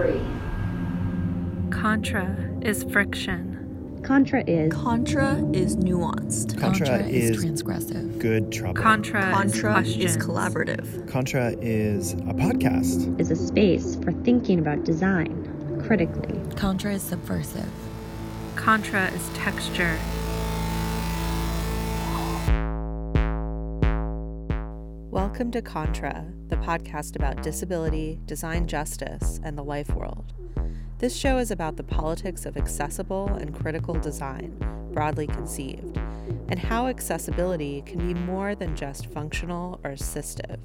[0.00, 0.20] three.
[1.70, 4.00] Contra is friction.
[4.02, 6.58] Contra is Contra is nuanced.
[6.58, 8.18] Contra, Contra is, is transgressive.
[8.18, 8.82] good trouble.
[8.82, 11.08] Contra, Contra is is collaborative.
[11.08, 13.20] Contra is a podcast.
[13.20, 15.46] is a space for thinking about design
[15.86, 16.40] critically.
[16.56, 17.70] Contra is subversive.
[18.56, 19.98] Contra is texture.
[25.40, 30.34] Welcome to Contra, the podcast about disability, design justice, and the life world.
[30.98, 34.54] This show is about the politics of accessible and critical design,
[34.92, 35.96] broadly conceived,
[36.50, 40.58] and how accessibility can be more than just functional or assistive.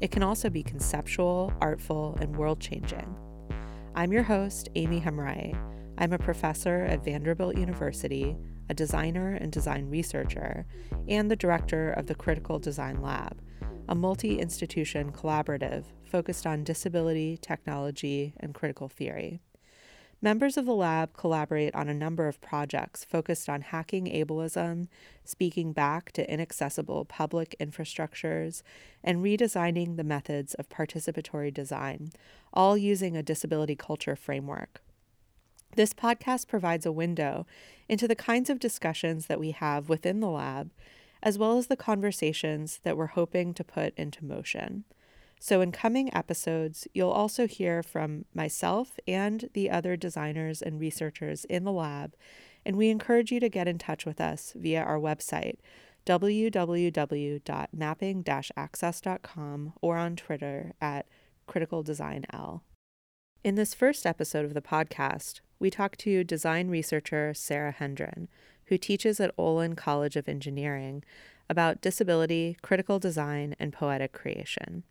[0.00, 3.14] It can also be conceptual, artful, and world changing.
[3.94, 5.56] I'm your host, Aimi Hamraie.
[5.96, 8.36] I'm a professor at Vanderbilt University,
[8.68, 10.66] a designer and design researcher,
[11.06, 13.40] and the director of the Critical Design Lab,
[13.88, 19.40] a multi institution collaborative focused on disability, technology, and critical theory.
[20.20, 24.88] Members of the lab collaborate on a number of projects focused on hacking ableism,
[25.24, 28.62] speaking back to inaccessible public infrastructures,
[29.04, 32.10] and redesigning the methods of participatory design,
[32.52, 34.82] all using a disability culture framework.
[35.76, 37.46] This podcast provides a window
[37.88, 40.72] into the kinds of discussions that we have within the lab,
[41.22, 44.84] as well as the conversations that we're hoping to put into motion.
[45.40, 51.44] So, in coming episodes, you'll also hear from myself and the other designers and researchers
[51.44, 52.14] in the lab,
[52.66, 55.58] and we encourage you to get in touch with us via our website,
[56.06, 57.42] www.mapping
[58.56, 61.06] access.com, or on Twitter at
[61.48, 62.62] criticaldesignl.
[63.44, 68.28] In this first episode of the podcast, we talk to design researcher Sarah Hendren,
[68.68, 71.04] who teaches at Olin College of Engineering,
[71.50, 74.84] about disability, critical design, and poetic creation.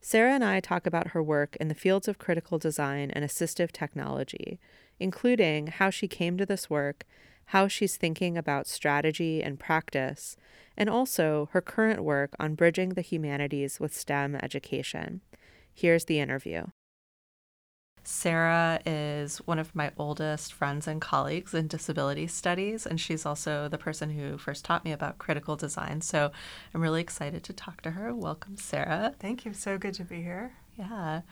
[0.00, 3.72] Sarah and I talk about her work in the fields of critical design and assistive
[3.72, 4.58] technology,
[5.00, 7.04] including how she came to this work,
[7.46, 10.36] how she's thinking about strategy and practice,
[10.76, 15.20] and also her current work on bridging the humanities with STEM education.
[15.72, 16.66] Here's the interview.
[18.04, 23.66] Sarah is one of my oldest friends and colleagues in disability studies, and she's also
[23.66, 26.02] the person who first taught me about critical design.
[26.02, 26.30] So
[26.74, 28.14] I'm really excited to talk to her.
[28.14, 29.14] Welcome, Sarah.
[29.18, 29.54] Thank you.
[29.54, 30.52] So good to be here.
[30.76, 31.22] Yeah.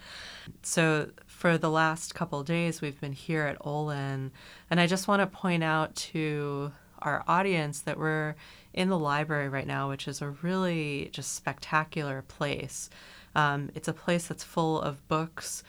[0.63, 4.33] So for the last couple of days, we've been here at Olin,
[4.71, 8.35] and I just want to point out to our audience that we're
[8.73, 12.89] in the library right now, which is a really just spectacular place.
[13.35, 15.65] Um, it's a place that's full of books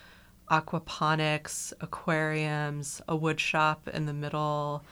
[0.53, 4.83] aquaponics, aquariums, a wood shop in the middle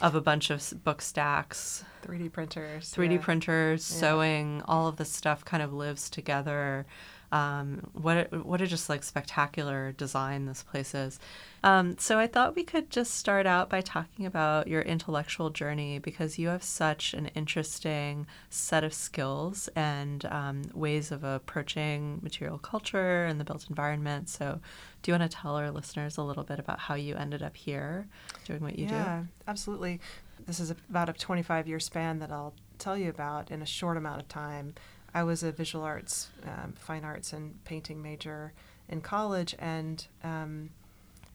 [0.00, 2.92] of a bunch of book stacks, 3D printers.
[2.92, 3.18] 3D yeah.
[3.20, 4.00] printers, Yeah.
[4.00, 6.86] sewing, all of this stuff kind of lives together.
[7.32, 11.18] Um, what a, what a just like spectacular design this place is.
[11.64, 15.98] Um, so I thought we could just start out by talking about your intellectual journey
[15.98, 22.58] because you have such an interesting set of skills and um, ways of approaching material
[22.58, 24.28] culture and the built environment.
[24.28, 24.60] So
[25.02, 27.56] do you want to tell our listeners a little bit about how you ended up
[27.56, 28.06] here
[28.44, 28.94] doing what you do?
[28.94, 30.00] Yeah, absolutely.
[30.46, 33.96] This is about a 25 year span that I'll tell you about in a short
[33.96, 34.74] amount of time.
[35.14, 38.52] I was a visual arts, um, fine arts, and painting major
[38.88, 40.70] in college, and um,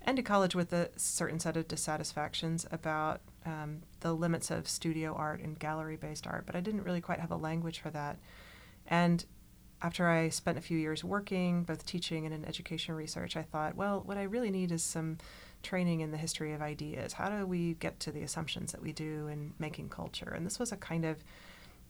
[0.05, 5.41] ended college with a certain set of dissatisfactions about um, the limits of studio art
[5.41, 8.17] and gallery based art, but I didn't really quite have a language for that.
[8.87, 9.23] And
[9.81, 13.75] after I spent a few years working, both teaching and in education research, I thought,
[13.75, 15.17] well, what I really need is some
[15.63, 17.13] training in the history of ideas.
[17.13, 20.33] How do we get to the assumptions that we do in making culture?
[20.35, 21.23] And this was a kind of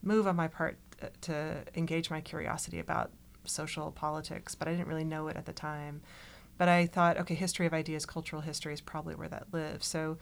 [0.04, 0.78] move on my part
[1.22, 3.12] to engage my curiosity about
[3.46, 6.02] social politics, but I didn't really know it at the time.
[6.58, 9.88] But I thought, okay, history of ideas, cultural history is probably where that lives.
[9.88, 10.18] So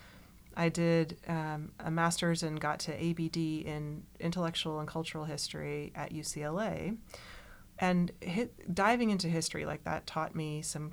[0.56, 6.14] I did um, a master's and got to ABD in intellectual and cultural history at
[6.14, 6.98] UCLA.
[7.80, 10.92] And hit, diving into history like that taught me some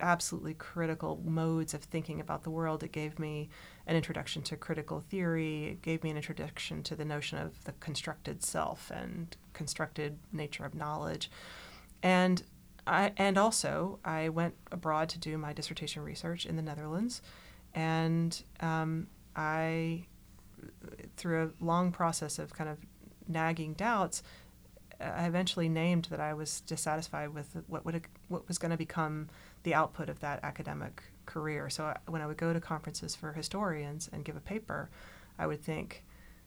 [0.00, 2.82] absolutely critical modes of thinking about the world.
[2.82, 3.48] It gave me
[3.86, 5.78] an introduction to critical theory.
[5.82, 10.74] Gave me an introduction to the notion of the constructed self and constructed nature of
[10.74, 11.30] knowledge.
[12.02, 12.42] And
[12.86, 17.22] I, and also, I went abroad to do my dissertation research in the Netherlands,
[17.74, 19.06] and um,
[19.36, 20.06] I,
[21.16, 22.78] through a long process of kind of
[23.28, 24.22] nagging doubts,
[25.00, 29.28] I eventually named that I was dissatisfied with what would what was going to become
[29.62, 31.70] the output of that academic career.
[31.70, 34.90] So I, when I would go to conferences for historians and give a paper,
[35.38, 36.04] I would think,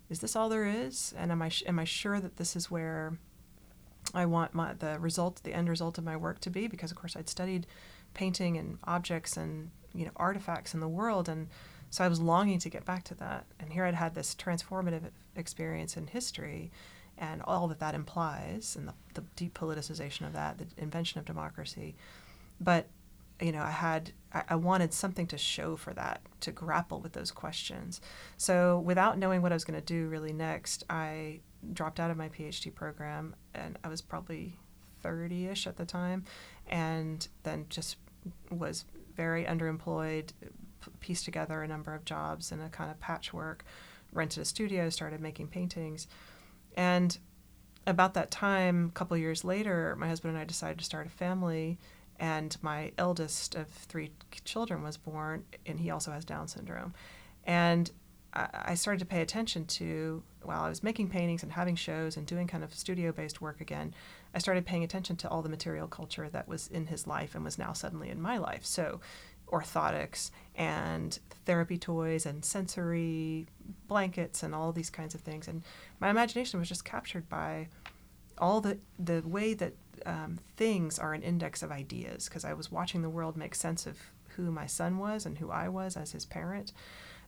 [0.09, 1.13] "Is this all there is?
[1.17, 3.17] And am I am I sure that this is where
[4.13, 6.97] I want my the result, the end result of my work to be?" Because of
[6.97, 7.65] course I'd studied
[8.13, 11.47] painting and objects and you know artifacts in the world and
[11.93, 13.45] so I was longing to get back to that.
[13.59, 16.71] And here I'd had this transformative experience in history
[17.17, 21.25] and all that that implies and the, the deep politicization of that, the invention of
[21.25, 21.95] democracy.
[22.59, 22.87] But,
[23.39, 27.13] you know, I had, I, I wanted something to show for that, to grapple with
[27.13, 28.01] those questions.
[28.37, 32.17] So without knowing what I was going to do really next, I dropped out of
[32.17, 34.57] my PhD program and I was probably
[35.01, 36.23] 30 ish at the time
[36.67, 37.97] and then just
[38.49, 40.31] was very underemployed,
[40.99, 43.63] pieced together a number of jobs in a kind of patchwork,
[44.11, 46.07] rented a studio, started making paintings.
[46.75, 47.17] And
[47.85, 51.09] about that time, a couple years later, my husband and I decided to start a
[51.09, 51.77] family.
[52.19, 54.11] And my eldest of three
[54.45, 56.93] children was born, and he also has Down syndrome.
[57.43, 57.91] And
[58.35, 62.25] I started to pay attention to, while I was making paintings and having shows and
[62.25, 63.93] doing kind of studio based work again,
[64.33, 67.43] I started paying attention to all the material culture that was in his life and
[67.43, 68.65] was now suddenly in my life.
[68.65, 69.01] So,
[69.53, 73.45] orthotics and therapy toys and sensory
[73.87, 75.47] blankets and all these kinds of things.
[75.47, 75.61] And
[75.99, 77.67] my imagination was just captured by
[78.37, 79.73] all the, the way that
[80.05, 83.85] um, things are an index of ideas because I was watching the world make sense
[83.85, 83.97] of
[84.35, 86.73] who my son was and who I was as his parent.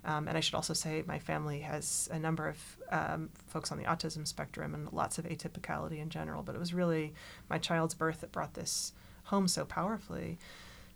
[0.04, 3.78] Um, and I should also say my family has a number of um, folks on
[3.78, 6.44] the autism spectrum and lots of atypicality in general.
[6.44, 7.14] But it was really
[7.50, 8.94] my child's birth that brought this
[9.26, 10.38] home so powerfully.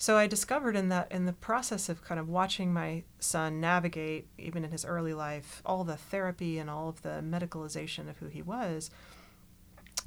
[0.02, 4.30] So I discovered in that in the process of kind of watching my son navigate,
[4.38, 8.28] even in his early life, all the therapy and all of the medicalization of who
[8.28, 8.90] he was.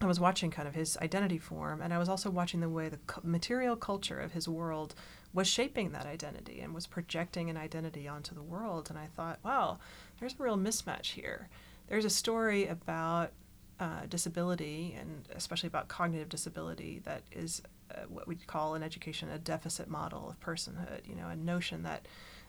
[0.00, 2.88] I was watching kind of his identity form, and I was also watching the way
[2.88, 4.94] the material culture of his world
[5.34, 8.88] was shaping that identity and was projecting an identity onto the world.
[8.88, 9.78] And I thought, wow,
[10.18, 11.50] there's a real mismatch here.
[11.88, 13.32] There's a story about
[13.78, 17.62] uh, disability and especially about cognitive disability that is
[18.08, 21.06] what we'd call in education a deficit model of personhood.
[21.06, 22.06] You know, a notion that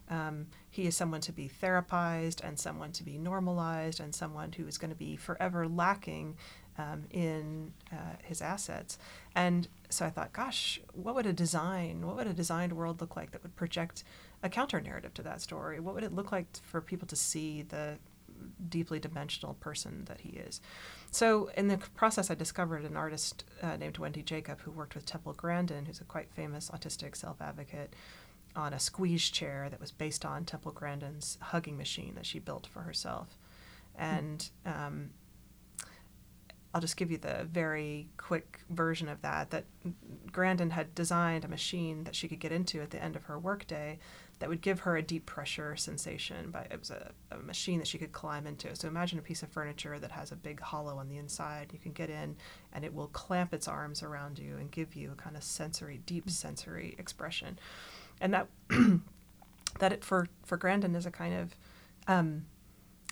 [0.10, 4.68] um, he is someone to be therapized and someone to be normalized and someone who
[4.68, 6.36] is going to be forever lacking
[6.78, 8.98] um, in uh, his assets.
[9.36, 13.16] And so I thought, gosh, what would a design, what would a designed world look
[13.16, 14.04] like that would project
[14.42, 15.80] a counter narrative to that story?
[15.80, 17.98] What would it look like for people to see the
[18.70, 20.60] deeply dimensional person that he is?
[21.14, 25.06] So in the process, I discovered an artist uh, named Wendy Jacob who worked with
[25.06, 27.94] Temple Grandin, who's a quite famous autistic self-advocate,
[28.56, 32.66] on a squeeze chair that was based on Temple Grandin's hugging machine that she built
[32.66, 33.38] for herself.
[33.96, 35.12] And um,
[36.74, 39.52] I'll just give you the very quick version of that.
[39.52, 39.66] That
[40.32, 43.38] Grandin had designed a machine that she could get into at the end of her
[43.38, 44.00] workday
[44.44, 46.50] that would give her a deep pressure sensation.
[46.52, 48.76] But it was a, a, machine that she could climb into.
[48.76, 51.70] So imagine a piece of furniture that has a big hollow on the inside.
[51.72, 52.36] You can get in,
[52.74, 56.02] and it will clamp its arms around you and give you a kind of sensory,
[56.06, 57.58] deep sensory expression.
[58.20, 58.48] And that
[59.80, 61.56] that it for for Grandin is a kind of
[62.10, 62.46] um,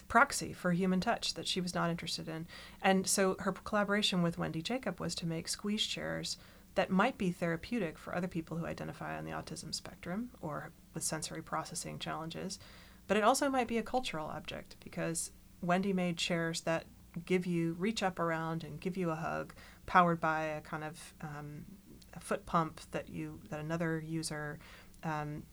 [0.09, 2.45] proxy for human touch that she was not interested in.
[2.81, 6.35] And so her collaboration with Wendy Jacob was to make squeeze chairs
[6.75, 11.03] that might be therapeutic for other people who identify on the autism spectrum or with
[11.03, 12.59] sensory processing challenges,
[13.07, 16.85] but it also might be a cultural object because Wendy made chairs that
[17.25, 19.53] give you reach up around and give you a hug,
[19.85, 21.65] powered by a kind of um,
[22.13, 24.59] a foot pump that you that another user
[25.03, 25.43] um,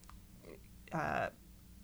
[0.93, 1.29] uh,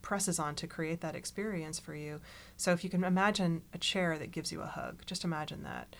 [0.02, 2.20] presses on to create that experience for you.
[2.56, 5.96] So if you can imagine a chair that gives you a hug, just imagine that.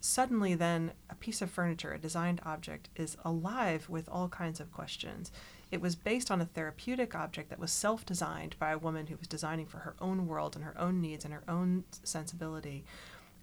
[0.00, 4.72] Suddenly, then, a piece of furniture, a designed object, is alive with all kinds of
[4.72, 5.32] questions.
[5.70, 9.16] It was based on a therapeutic object that was self designed by a woman who
[9.16, 12.84] was designing for her own world and her own needs and her own sensibility.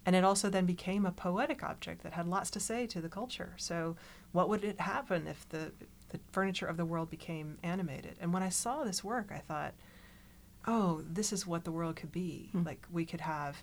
[0.04, 3.08] And it also then became a poetic object that had lots to say to the
[3.08, 3.54] culture.
[3.56, 3.96] So,
[4.32, 5.72] what would it happen if the,
[6.10, 8.16] the furniture of the world became animated?
[8.20, 9.74] And when I saw this work, I thought,
[10.66, 12.50] oh, this is what the world could be.
[12.54, 12.66] Mm.
[12.66, 13.62] Like we could have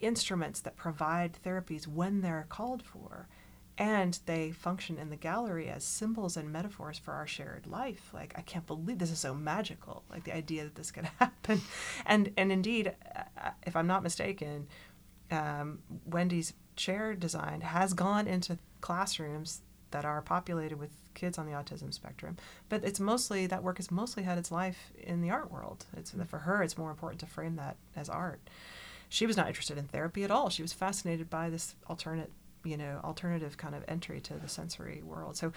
[0.00, 3.28] instruments that provide therapies when they're called for.
[3.76, 8.10] And they function in the gallery as symbols and metaphors for our shared life.
[8.14, 10.04] Like I can't believe this is so magical.
[10.10, 11.60] Like the idea that this could happen,
[12.06, 14.68] and and indeed, uh, if I'm not mistaken,
[15.30, 21.52] um, Wendy's chair design has gone into classrooms that are populated with kids on the
[21.52, 22.36] autism spectrum.
[22.68, 25.86] But it's mostly that work has mostly had its life in the art world.
[25.96, 28.40] It's for her, it's more important to frame that as art.
[29.08, 30.50] She was not interested in therapy at all.
[30.50, 32.32] She was fascinated by this alternate,
[32.64, 35.36] you know, alternative kind of entry to the sensory world.
[35.36, 35.52] So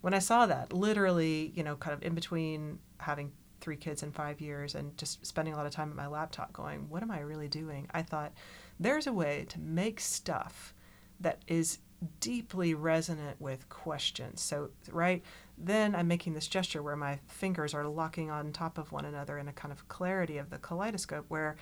[0.00, 4.10] when I saw that, literally, you know, kind of in between having three kids in
[4.12, 7.10] five years and just spending a lot of time at my laptop going, what am
[7.10, 7.88] I really doing?
[7.92, 8.32] I thought,
[8.80, 10.74] there's a way to make stuff
[11.20, 11.78] that is
[12.18, 14.40] deeply resonant with questions.
[14.40, 15.22] So, right,
[15.56, 19.38] then I'm making this gesture where my fingers are locking on top of one another
[19.38, 21.56] in a kind of clarity of the kaleidoscope where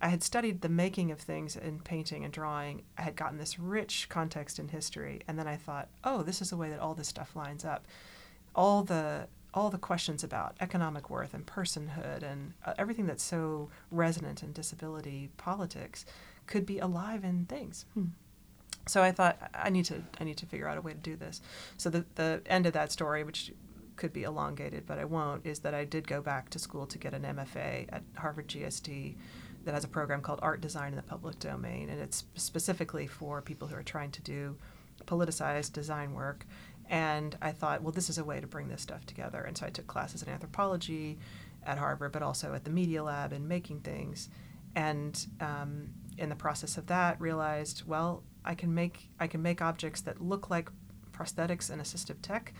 [0.00, 2.82] I had studied the making of things in painting and drawing.
[2.96, 6.50] I had gotten this rich context in history, and then I thought, oh, this is
[6.50, 7.86] the way that all this stuff lines up.
[8.54, 13.70] All the all the questions about economic worth and personhood and uh, everything that's so
[13.90, 16.04] resonant in disability politics
[16.46, 17.86] could be alive in things.
[17.94, 18.08] Hmm.
[18.86, 21.16] So I thought I need to I need to figure out a way to do
[21.16, 21.40] this.
[21.76, 23.52] So the the end of that story, which
[23.96, 26.98] could be elongated, but I won't, is that I did go back to school to
[26.98, 29.16] get an MFA at Harvard GSD
[29.64, 33.42] that has a program called Art Design in the Public Domain, and it's specifically for
[33.42, 34.56] people who are trying to do
[35.04, 36.46] politicized design work.
[36.90, 39.42] And I thought, well, this is a way to bring this stuff together.
[39.42, 41.18] And so I took classes in anthropology
[41.64, 44.30] at Harvard, but also at the Media Lab and making things.
[44.74, 49.60] And um, in the process of that, realized, well, I can make I can make
[49.60, 50.70] objects that look like
[51.12, 52.54] prosthetics and assistive tech,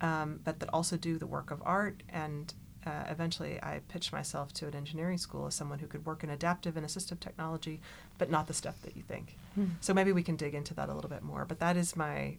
[0.00, 2.52] um, but that also do the work of art and
[2.86, 6.30] uh, eventually I pitched myself to an engineering school as someone who could work in
[6.30, 7.80] adaptive and assistive technology,
[8.18, 9.36] but not the stuff that you think.
[9.54, 9.66] Hmm.
[9.80, 11.44] So maybe we can dig into that a little bit more.
[11.44, 12.36] But that is my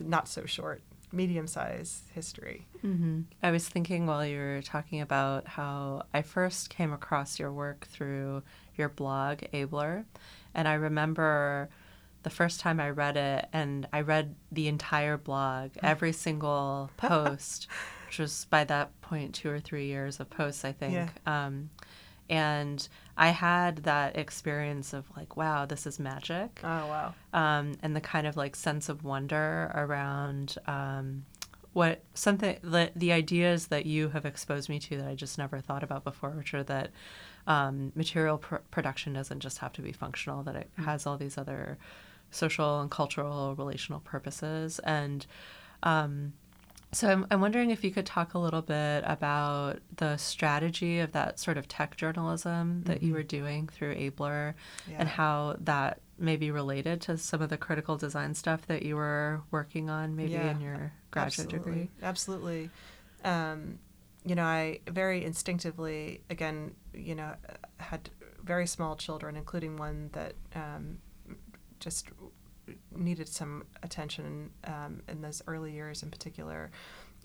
[0.00, 2.66] not so short, medium size history.
[2.84, 3.22] Mm-hmm.
[3.42, 7.86] I was thinking while you were talking about how I first came across your work
[7.86, 8.42] through
[8.76, 10.04] your blog, Abler.
[10.54, 11.68] And I remember
[12.22, 17.68] the first time I read it, and I read the entire blog, every single post
[18.08, 20.94] which was by that point two or three years of posts, I think.
[20.94, 21.08] Yeah.
[21.26, 21.68] Um,
[22.30, 22.88] and
[23.18, 26.60] I had that experience of like, wow, this is magic.
[26.64, 27.14] Oh wow!
[27.34, 31.26] Um, and the kind of like sense of wonder around um,
[31.74, 35.60] what something the, the ideas that you have exposed me to that I just never
[35.60, 36.90] thought about before, which are that
[37.46, 40.84] um, material pr- production doesn't just have to be functional; that it mm-hmm.
[40.84, 41.76] has all these other
[42.30, 45.26] social and cultural, relational purposes, and
[45.82, 46.32] um,
[46.92, 51.12] so I'm, I'm wondering if you could talk a little bit about the strategy of
[51.12, 53.06] that sort of tech journalism that mm-hmm.
[53.06, 54.54] you were doing through Abler
[54.90, 54.96] yeah.
[54.98, 58.96] and how that may be related to some of the critical design stuff that you
[58.96, 61.72] were working on maybe yeah, in your graduate absolutely.
[61.72, 61.90] degree.
[62.02, 62.70] Absolutely.
[63.24, 63.78] Um,
[64.24, 67.34] you know, I very instinctively, again, you know,
[67.76, 68.10] had
[68.42, 70.98] very small children, including one that um,
[71.80, 72.08] just
[72.98, 76.70] needed some attention um, in those early years in particular.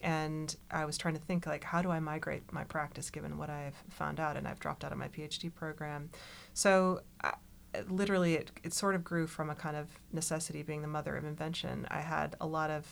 [0.01, 3.49] And I was trying to think like, how do I migrate my practice given what
[3.49, 4.35] I've found out?
[4.35, 6.09] And I've dropped out of my PhD program.
[6.53, 7.33] So I,
[7.87, 11.23] literally, it, it sort of grew from a kind of necessity being the mother of
[11.23, 11.87] invention.
[11.89, 12.85] I had a lot of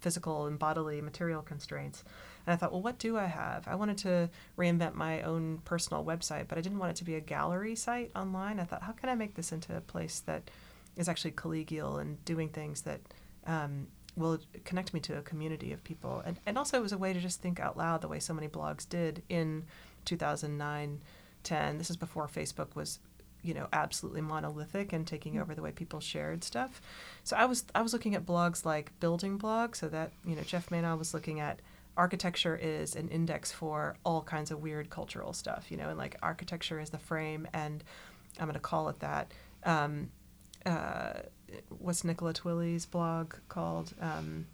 [0.00, 2.04] physical and bodily material constraints.
[2.46, 3.68] And I thought, well, what do I have?
[3.68, 7.14] I wanted to reinvent my own personal website, but I didn't want it to be
[7.14, 8.58] a gallery site online.
[8.58, 10.50] I thought, how can I make this into a place that
[10.96, 13.00] is actually collegial and doing things that
[13.46, 16.22] um, will connect me to a community of people.
[16.24, 18.34] And, and also, it was a way to just think out loud the way so
[18.34, 19.64] many blogs did in
[20.04, 21.00] 2009
[21.44, 21.78] 10.
[21.78, 22.98] This is before Facebook was
[23.42, 26.80] you know absolutely monolithic and taking over the way people shared stuff
[27.24, 30.70] so i was i was looking at blogs like BLDGBLOG so that you know Geoff
[30.70, 31.60] Manaugh was looking at
[31.96, 36.16] architecture is an index for all kinds of weird cultural stuff you know and like
[36.22, 37.82] architecture is the frame and
[38.38, 39.32] i'm going to call it that
[39.64, 40.08] um,
[40.66, 41.12] uh,
[41.68, 44.46] what's Nicola Twilley's blog called um,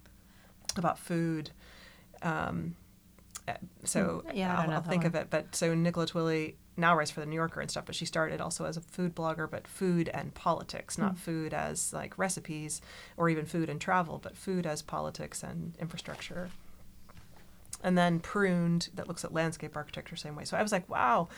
[0.75, 1.51] about food.
[2.21, 2.75] Um,
[3.47, 4.37] uh, so hmm.
[4.37, 5.07] yeah, I'll, I'll think one.
[5.07, 5.27] of it.
[5.29, 8.41] But so Nicola Twilley now writes for the New Yorker and stuff, but she started
[8.41, 11.17] also as a food blogger, but food and politics, not mm.
[11.17, 12.81] food as like recipes
[13.17, 16.49] or even food and travel, but food as politics and infrastructure.
[17.83, 20.45] And then Pruned that looks at landscape architecture same way.
[20.45, 21.29] So I was like, wow.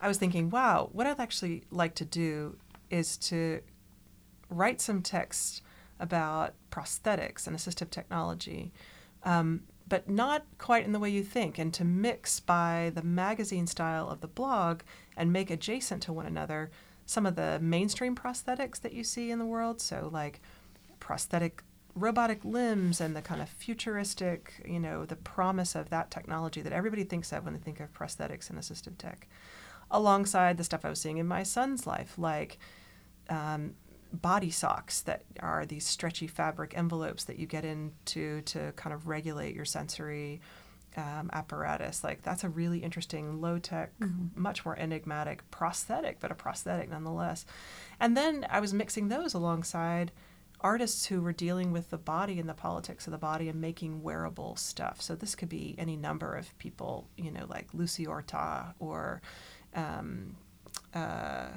[0.00, 2.56] I was thinking, wow, what I'd actually like to do
[2.88, 3.60] is to
[4.50, 5.62] write some text
[6.00, 8.72] about prosthetics and assistive technology,
[9.24, 13.66] um, but not quite in the way you think, and to mix by the magazine
[13.66, 14.82] style of the blog
[15.16, 16.70] and make adjacent to one another
[17.06, 19.80] some of the mainstream prosthetics that you see in the world.
[19.80, 20.40] So, like
[21.00, 21.62] prosthetic
[21.94, 26.72] robotic limbs and the kind of futuristic, you know, the promise of that technology that
[26.72, 29.26] everybody thinks of when they think of prosthetics and assistive tech,
[29.90, 32.58] alongside the stuff I was seeing in my son's life, like
[33.30, 33.74] um,
[34.12, 39.06] body socks that are these stretchy fabric envelopes that you get into to kind of
[39.06, 40.40] regulate your sensory
[40.96, 42.02] um, apparatus.
[42.02, 44.40] Like that's a really interesting, low tech, mm-hmm.
[44.40, 47.44] much more enigmatic prosthetic, but a prosthetic nonetheless.
[48.00, 50.12] And then I was mixing those alongside
[50.60, 54.02] artists who were dealing with the body and the politics of the body and making
[54.02, 55.00] wearable stuff.
[55.00, 59.22] So this could be any number of people, you know, like Lucy Orta or.
[59.74, 60.36] Um,
[60.94, 61.48] uh,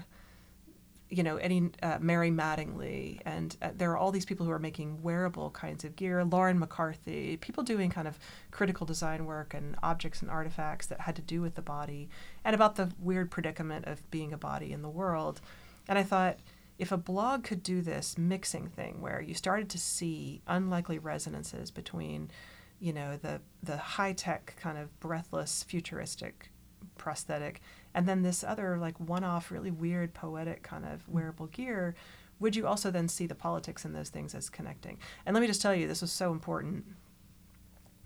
[1.12, 4.60] you know, any uh, Mary Mattingly, and uh, there are all these people who are
[4.60, 6.24] making wearable kinds of gear.
[6.24, 8.18] Lauren McCarthy, people doing kind of
[8.50, 12.10] critical design work and objects and artifacts that had to do with the body
[12.46, 15.42] and about the weird predicament of being a body in the world.
[15.90, 16.40] And I thought,
[16.80, 21.72] if a blog could do this mixing thing where you started to see unlikely resonances
[21.72, 22.32] between,
[22.80, 26.52] you know, the the high tech kind of breathless futuristic
[26.98, 27.62] prosthetic
[27.94, 31.96] and then this other like one-off really weird poetic kind of wearable gear
[32.42, 34.98] would you also then see the politics in those things as connecting?
[35.26, 36.84] And let me just tell you this was so important.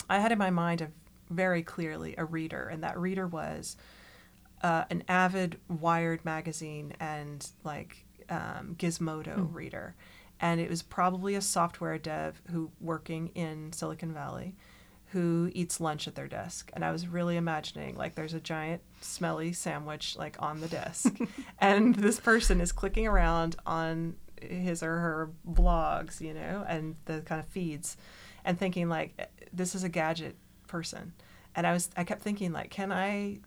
[0.09, 0.91] I had in my mind a
[1.29, 3.77] very clearly a reader and that reader was
[4.61, 9.53] uh, an avid wired magazine and like um, gizmodo mm.
[9.53, 9.95] reader.
[10.41, 14.53] And it was probably a software dev who working in silicon valley
[15.15, 16.69] who eats lunch at their desk.
[16.73, 21.17] And I was really imagining like there's a giant smelly sandwich like on the desk.
[21.59, 27.21] and this person is clicking around on his or her blogs, you know, and the
[27.21, 27.95] kind of feeds
[28.43, 30.35] and thinking like this is a gadget
[30.67, 31.13] person.
[31.55, 33.39] And I was I kept thinking like can I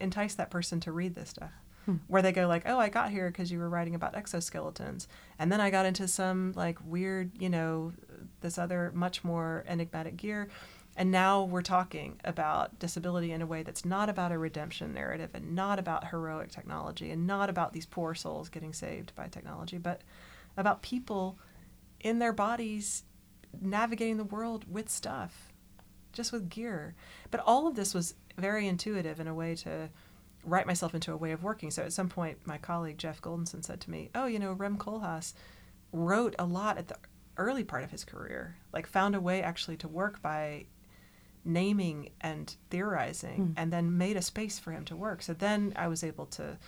[0.00, 1.52] entice that person to read this stuff?
[1.86, 1.96] Hmm.
[2.08, 5.06] Where they go like, "Oh, I got here because you were writing about exoskeletons."
[5.38, 7.92] And then I got into some like weird, you know,
[8.40, 10.48] this other much more enigmatic gear
[10.96, 15.30] and now we're talking about disability in a way that's not about a redemption narrative
[15.34, 19.78] and not about heroic technology and not about these poor souls getting saved by technology,
[19.78, 20.02] but
[20.56, 21.38] about people
[22.00, 23.04] in their bodies
[23.60, 25.52] navigating the world with stuff,
[26.12, 26.94] just with gear.
[27.30, 29.90] But all of this was very intuitive in a way to
[30.44, 31.70] write myself into a way of working.
[31.70, 34.78] So at some point, my colleague Jeff Goldenson said to me, Oh, you know, Rem
[34.78, 35.34] Koolhaas
[35.92, 36.96] wrote a lot at the
[37.36, 40.66] early part of his career, like found a way actually to work by
[41.44, 43.54] naming and theorizing mm.
[43.56, 45.22] and then made a space for him to work.
[45.22, 46.58] So then I was able to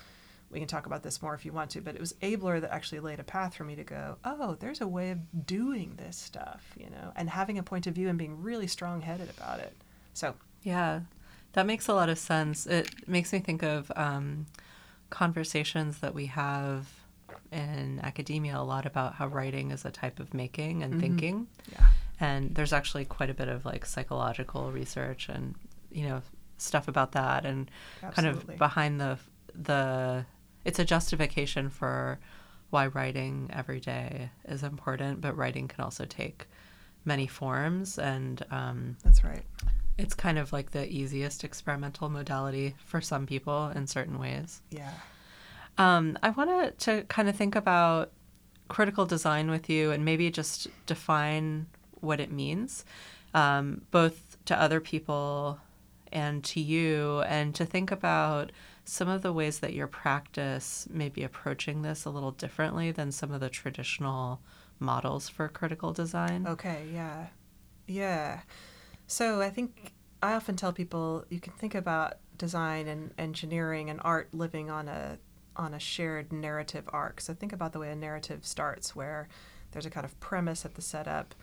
[0.52, 2.71] we can talk about this more if you want to, but it was Abler that
[2.71, 6.16] actually laid a path for me to go, oh, there's a way of doing this
[6.16, 9.61] stuff, you know, and having a point of view and being really strong headed about
[9.61, 9.75] it.
[10.12, 11.01] So, yeah,
[11.55, 12.66] that makes a lot of sense.
[12.66, 14.44] It makes me think of um,
[15.09, 16.87] conversations that we have
[17.51, 21.01] in academia a lot about how writing is a type of making and mm-hmm.
[21.01, 21.46] thinking.
[21.73, 21.87] Yeah
[22.22, 25.54] and there's actually quite a bit of like psychological research and
[25.90, 26.22] you know
[26.56, 27.70] stuff about that and
[28.02, 28.40] Absolutely.
[28.40, 29.18] kind of behind the
[29.54, 30.24] the
[30.64, 32.20] it's a justification for
[32.70, 36.46] why writing every day is important but writing can also take
[37.04, 39.42] many forms and um, that's right.
[39.98, 44.62] it's kind of like the easiest experimental modality for some people in certain ways.
[44.70, 44.92] Yeah.
[45.78, 48.12] Um, i wanted to kind of think about
[48.68, 51.66] critical design with you and maybe just define
[52.03, 52.85] what it means,
[53.35, 55.59] um, both to other people
[56.12, 58.53] and to you, and to think about
[58.85, 63.11] some of the ways that your practice may be approaching this a little differently than
[63.12, 64.41] some of the traditional
[64.79, 66.47] models for critical design.
[66.47, 67.29] Okay, yeah.
[67.87, 68.41] Yeah.
[69.07, 74.01] So I think I often tell people you can think about design and engineering and
[74.03, 75.19] art living on a
[75.55, 77.21] on a shared narrative arc.
[77.21, 79.29] So think about the way a narrative starts where
[79.73, 81.35] there's a kind of premise at the setup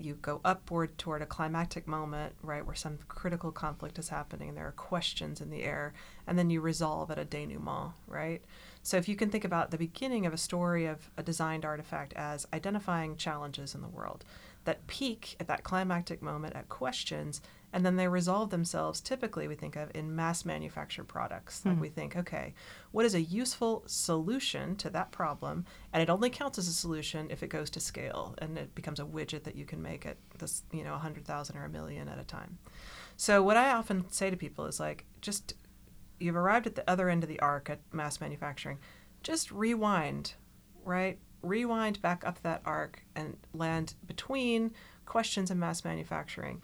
[0.00, 4.66] you go upward toward a climactic moment, right, where some critical conflict is happening there
[4.66, 5.92] are questions in the air,
[6.26, 8.42] and then you resolve at a denouement, right?
[8.82, 12.12] So if you can think about the beginning of a story of a designed artifact
[12.14, 14.24] as identifying challenges in the world
[14.64, 17.40] that peak at that climactic moment at questions
[17.72, 21.64] and then they resolve themselves typically we think of in mass manufactured products.
[21.64, 21.82] Like mm-hmm.
[21.82, 22.54] we think okay
[22.92, 25.64] what is a useful solution to that problem?
[25.92, 29.00] And it only counts as a solution if it goes to scale and it becomes
[29.00, 32.18] a widget that you can make at this you know 100000 or a million at
[32.18, 32.58] a time.
[33.16, 35.54] So what i often say to people is like just
[36.20, 38.78] you've arrived at the other end of the arc at mass manufacturing.
[39.22, 40.34] Just rewind
[40.88, 41.18] right?
[41.42, 44.72] Rewind back up that arc and land between
[45.04, 46.62] questions and mass manufacturing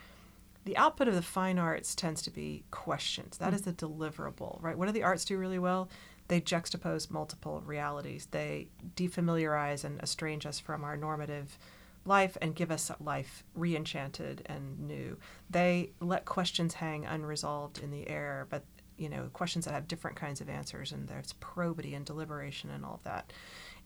[0.65, 3.39] the output of the fine arts tends to be questions.
[3.39, 3.57] That mm.
[3.57, 4.77] is the deliverable, right?
[4.77, 5.89] What do the arts do really well?
[6.29, 8.29] They juxtapose multiple realities.
[8.31, 11.59] They defamiliarize and estrange us from our normative
[12.07, 15.19] life and give us life re-enchanted and new.
[15.51, 18.65] They let questions hang unresolved in the air, but
[18.97, 22.85] you know, questions that have different kinds of answers and there's probity and deliberation and
[22.85, 23.33] all of that.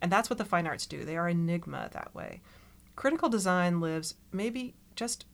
[0.03, 1.05] And that's what the fine arts do.
[1.05, 2.43] They are enigma that way.
[2.95, 5.25] Critical design lives maybe just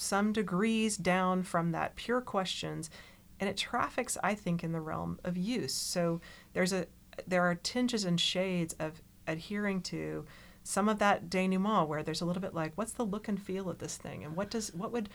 [0.00, 2.90] some degrees down from that pure questions
[3.38, 5.74] and it traffics i think in the realm of use.
[5.74, 6.20] So
[6.52, 6.86] there's a
[7.26, 10.24] there are tinges and shades of adhering to
[10.62, 13.68] some of that denouement where there's a little bit like what's the look and feel
[13.68, 14.24] of this thing?
[14.24, 15.08] And what does what would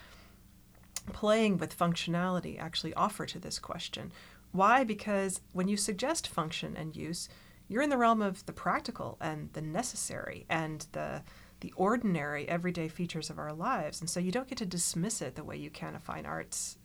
[1.13, 4.11] playing with functionality actually offer to this question?
[4.51, 4.83] Why?
[4.83, 7.29] Because when you suggest function and use
[7.67, 11.23] you're in the realm of the practical and the necessary and the
[11.61, 14.01] the ordinary everyday features of our lives.
[14.01, 16.77] And so you don't get to dismiss it the way you can a fine arts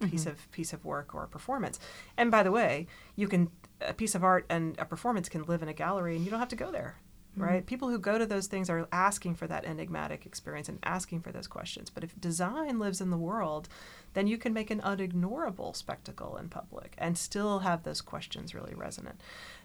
[0.00, 0.30] piece mm-hmm.
[0.30, 1.78] of piece of work or performance.
[2.16, 5.62] And by the way you can a piece of art and a performance can live
[5.62, 6.96] in a gallery and you don't have to go there
[7.32, 7.42] mm-hmm.
[7.42, 7.66] right?
[7.66, 11.32] People who go to those things are asking for that enigmatic experience and asking for
[11.32, 11.90] those questions.
[11.90, 13.68] But if design lives in the world
[14.14, 18.74] then you can make an unignorable spectacle in public and still have those questions really
[18.74, 19.20] resonant.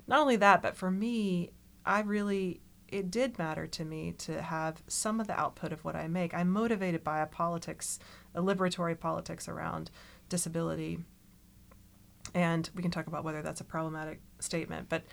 [0.08, 1.52] Not only that but for me
[1.86, 5.96] i really it did matter to me to have some of the output of what
[5.96, 6.34] I make.
[6.34, 8.00] I'm motivated by a politics,
[8.34, 9.92] a liberatory politics around
[10.30, 11.00] disability.
[12.34, 15.04] And we can talk about whether that's a problematic statement, but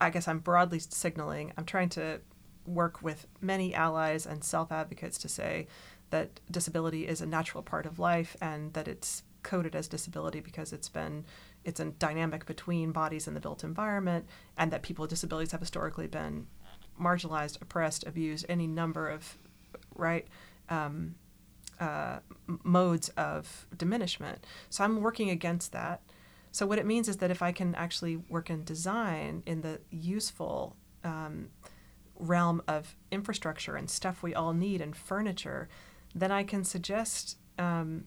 [0.00, 2.20] I guess I'm broadly signaling I'm trying to
[2.66, 5.66] work with many allies and self advocates to say
[6.10, 10.72] that disability is a natural part of life and that it's coded as disability because
[10.72, 11.24] it's been
[11.64, 15.60] it's a dynamic between bodies and the built environment and that people with disabilities have
[15.60, 16.46] historically been
[17.00, 19.38] marginalized, oppressed, abused, any number of
[19.94, 20.26] right
[20.68, 21.14] um,
[21.80, 22.18] uh,
[22.64, 24.44] modes of diminishment.
[24.70, 26.02] So I'm working against that.
[26.50, 29.80] So what it means is that if I can actually work in design in the
[29.90, 31.50] useful um,
[32.18, 35.68] realm of infrastructure and stuff we all need and furniture,
[36.14, 38.04] then I can suggest um,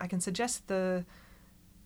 [0.00, 1.04] I can suggest the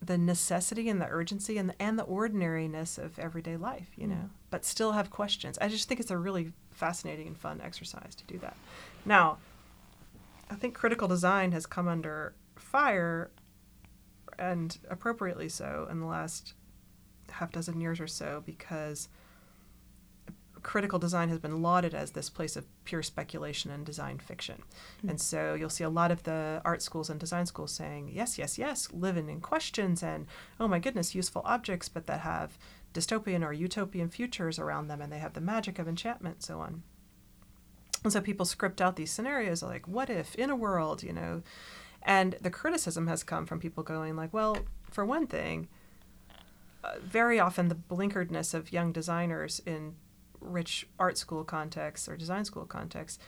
[0.06, 4.14] the necessity and the urgency and the, and the ordinariness of everyday life, you know,
[4.14, 4.28] mm.
[4.50, 5.58] but still have questions.
[5.60, 8.56] I just think it's a really fascinating and fun exercise to do that.
[9.04, 9.38] Now,
[10.50, 13.30] I think critical design has come under fire,
[14.38, 16.54] and appropriately so, in the last
[17.30, 19.08] half dozen years or so because
[20.66, 24.64] critical design has been lauded as this place of pure speculation and design fiction.
[24.98, 25.10] Mm-hmm.
[25.10, 28.36] And so you'll see a lot of the art schools and design schools saying, yes,
[28.36, 30.26] yes, yes, living in questions and,
[30.58, 32.58] oh my goodness, useful objects, but that have
[32.92, 36.82] dystopian or utopian futures around them and they have the magic of enchantment, so on.
[38.02, 41.44] And so people script out these scenarios like, what if in a world, you know?
[42.02, 44.58] And the criticism has come from people going, like, well,
[44.90, 45.68] for one thing,
[46.82, 49.94] uh, very often the blinkeredness of young designers in
[50.46, 53.18] rich art school contexts or design school contexts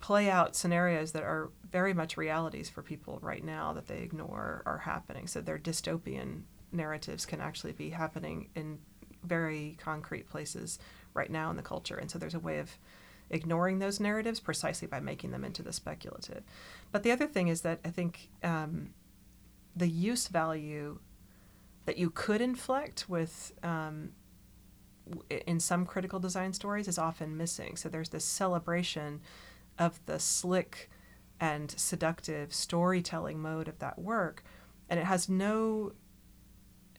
[0.00, 4.62] play out scenarios that are very much realities for people right now that they ignore
[4.64, 5.26] are happening.
[5.26, 8.78] So their dystopian narratives can actually be happening in
[9.24, 10.78] very concrete places
[11.14, 11.96] right now in the culture.
[11.96, 12.70] And so there's a way of
[13.30, 16.42] ignoring those narratives precisely by making them into the speculative.
[16.92, 18.90] But the other thing is that I think um,
[19.76, 21.00] the use value
[21.84, 24.10] that you could inflect with um,
[25.46, 27.76] in some critical design stories is often missing.
[27.76, 29.20] So there's this celebration
[29.78, 30.90] of the slick
[31.40, 34.42] and seductive storytelling mode of that work,
[34.88, 35.92] and it has no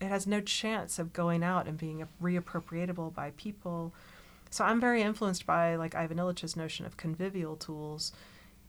[0.01, 3.93] it has no chance of going out and being reappropriatable by people.
[4.49, 8.13] So I'm very influenced by like Ivan Illich's notion of convivial tools.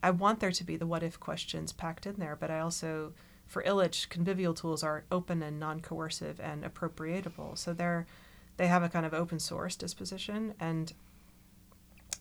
[0.03, 3.12] I want there to be the what if questions packed in there, but I also
[3.50, 7.59] for Illich, convivial tools are open and non-coercive and appropriatable.
[7.59, 8.07] So they're
[8.61, 10.92] they have a kind of open source disposition and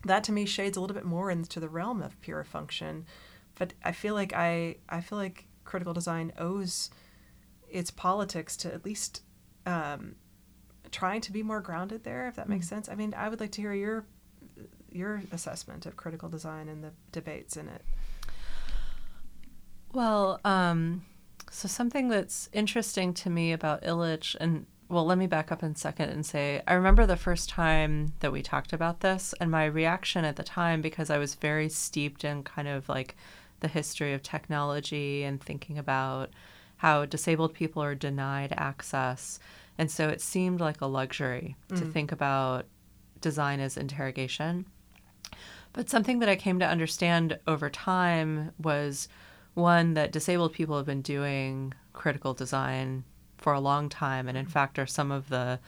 [0.06, 3.06] that to me shades a little bit more into the realm of pure function.
[3.56, 6.92] But i feel like i i feel like critical design owes
[7.70, 9.22] its politics to at least
[9.66, 10.16] um,
[10.92, 12.70] trying to be more grounded there if that makes mm.
[12.70, 12.88] sense.
[12.88, 14.06] I mean i would like to hear your
[14.90, 17.84] your assessment of critical design and the debates in it.
[19.92, 21.04] Well um,
[21.52, 25.72] so something that's interesting to me about illich and well, let me back up in
[25.72, 29.52] a second and say I remember the first time that we talked about this, and
[29.52, 33.16] my reaction at the time, because I was very steeped in kind of like
[33.60, 36.32] the history of technology and thinking about
[36.78, 39.40] how disabled people are denied access.
[39.78, 41.78] And so it seemed like a luxury mm.
[41.78, 42.66] to think about
[43.22, 44.66] design as interrogation.
[45.74, 49.08] But something that I came to understand over time was
[49.54, 53.04] one that disabled people have been doing critical design
[53.40, 54.52] for a long time, and in mm-hmm.
[54.52, 55.60] fact, are some of the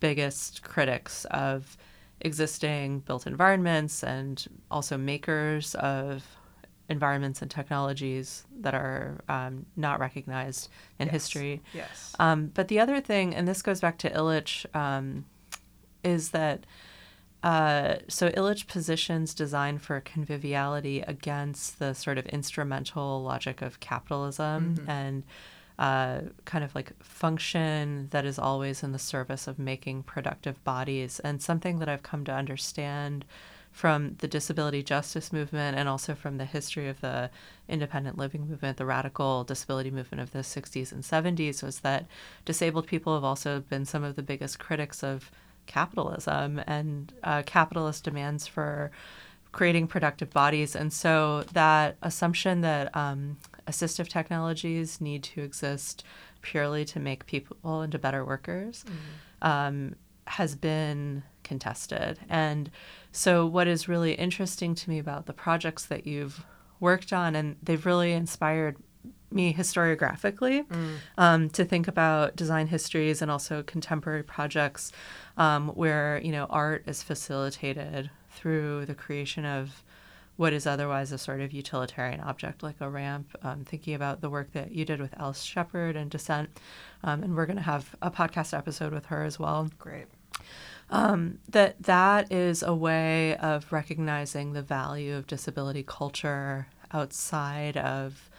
[0.00, 1.76] biggest critics of
[2.22, 6.24] existing built environments and also makers of
[6.88, 11.12] environments and technologies that are um, not recognized in yes.
[11.12, 11.62] history.
[11.72, 12.14] Yes.
[12.18, 15.24] Um, but the other thing, and this goes back to Illich, um,
[16.02, 16.66] is that
[17.42, 24.76] uh, so Illich positions design for conviviality against the sort of instrumental logic of capitalism
[24.76, 24.90] mm-hmm.
[24.90, 25.22] and
[25.80, 31.20] uh, kind of like function that is always in the service of making productive bodies.
[31.20, 33.24] And something that I've come to understand
[33.72, 37.30] from the disability justice movement and also from the history of the
[37.66, 42.04] independent living movement, the radical disability movement of the 60s and 70s, was that
[42.44, 45.30] disabled people have also been some of the biggest critics of
[45.66, 48.90] capitalism and uh, capitalist demands for
[49.52, 50.76] creating productive bodies.
[50.76, 56.04] And so that assumption that um, assistive technologies need to exist
[56.42, 59.48] purely to make people into better workers mm-hmm.
[59.48, 59.94] um,
[60.26, 62.18] has been contested.
[62.28, 62.70] And
[63.12, 66.44] so, what is really interesting to me about the projects that you've
[66.78, 68.76] worked on, and they've really inspired
[69.32, 70.96] me historiographically mm.
[71.16, 74.92] um, to think about design histories and also contemporary projects
[75.36, 79.84] um, where you know art is facilitated through the creation of
[80.40, 83.36] what is otherwise a sort of utilitarian object like a ramp.
[83.42, 86.48] Um, thinking about the work that you did with Alice Sheppard and Descent,
[87.04, 89.68] um, and we're going to have a podcast episode with her as well.
[89.78, 90.06] Great.
[90.88, 98.30] Um, that that is a way of recognizing the value of disability culture outside of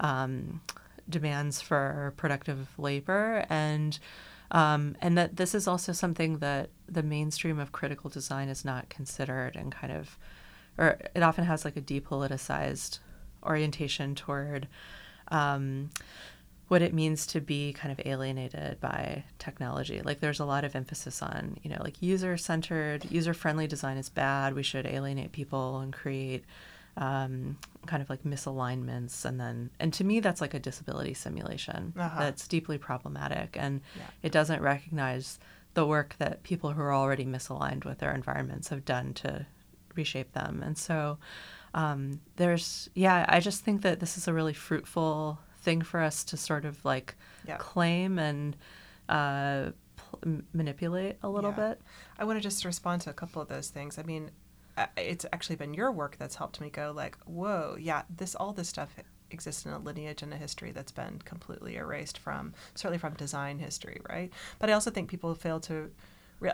[0.00, 0.62] um,
[1.10, 3.98] demands for productive labor and
[4.50, 8.88] um, and that this is also something that the mainstream of critical design is not
[8.88, 10.16] considered and kind of
[10.80, 12.98] or it often has like a depoliticized
[13.44, 14.66] orientation toward
[15.28, 15.90] um,
[16.68, 20.00] what it means to be kind of alienated by technology.
[20.02, 23.98] Like there's a lot of emphasis on, you know, like user centered, user friendly design
[23.98, 24.54] is bad.
[24.54, 26.44] We should alienate people and create
[26.96, 29.24] um, kind of like misalignments.
[29.24, 32.20] And then, and to me, that's like a disability simulation uh-huh.
[32.20, 33.56] that's deeply problematic.
[33.58, 34.04] And yeah.
[34.22, 35.38] it doesn't recognize
[35.74, 39.46] the work that people who are already misaligned with their environments have done to
[39.94, 40.62] reshape them.
[40.64, 41.18] And so,
[41.74, 46.24] um, there's, yeah, I just think that this is a really fruitful thing for us
[46.24, 47.14] to sort of like
[47.46, 47.56] yeah.
[47.58, 48.56] claim and
[49.08, 51.68] uh, pl- manipulate a little yeah.
[51.68, 51.80] bit.
[52.18, 53.98] I want to just respond to a couple of those things.
[53.98, 54.30] I mean,
[54.96, 58.68] it's actually been your work that's helped me go like, whoa, yeah, this all this
[58.68, 58.94] stuff
[59.30, 63.58] exists in a lineage and a history that's been completely erased from certainly from design
[63.58, 64.32] history, right?
[64.58, 65.90] But I also think people fail to.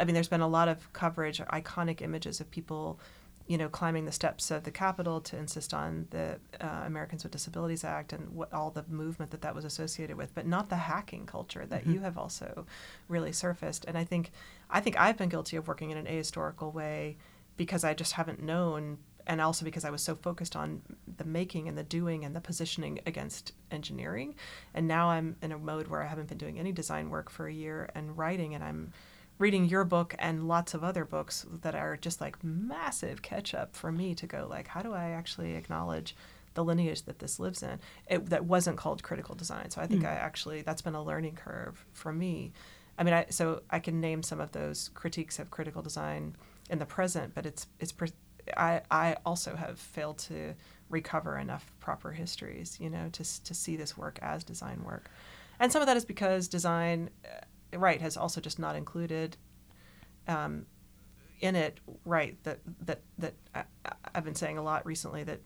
[0.01, 2.99] I mean, there's been a lot of coverage, iconic images of people
[3.47, 7.33] you know, climbing the steps of the Capitol to insist on the uh, Americans with
[7.33, 10.77] Disabilities Act and what all the movement that that was associated with, but not the
[10.77, 11.95] hacking culture that mm-hmm.
[11.95, 12.67] you have also
[13.09, 13.85] really surfaced.
[13.85, 14.33] And I think,
[14.69, 17.17] I think I've been guilty of working in an ahistorical way
[17.57, 20.83] because I just haven't known, and also because I was so focused on
[21.17, 24.35] the making and the doing and the positioning against engineering.
[24.75, 27.47] And now I'm in a mode where I haven't been doing any design work for
[27.47, 28.93] a year and writing, and I'm
[29.39, 33.77] reading your book and lots of other books that are just like massive catch up
[33.77, 36.15] for me to go like how do i actually acknowledge
[36.57, 37.79] the lineage that this lives in?
[38.09, 39.71] It, that wasn't called critical design.
[39.71, 40.09] So i think mm.
[40.09, 42.53] i actually that's been a learning curve for me.
[42.99, 46.35] I mean i so i can name some of those critiques of critical design
[46.71, 47.95] in the present but it's it's
[48.57, 50.55] i i also have failed to
[50.89, 55.11] recover enough proper histories you know to to see this work as design work.
[55.59, 57.11] And some of that is because design
[57.79, 59.37] right has also just not included
[60.29, 60.67] um,
[61.41, 63.65] in it right that that that I,
[64.15, 65.41] have been saying a lot recently that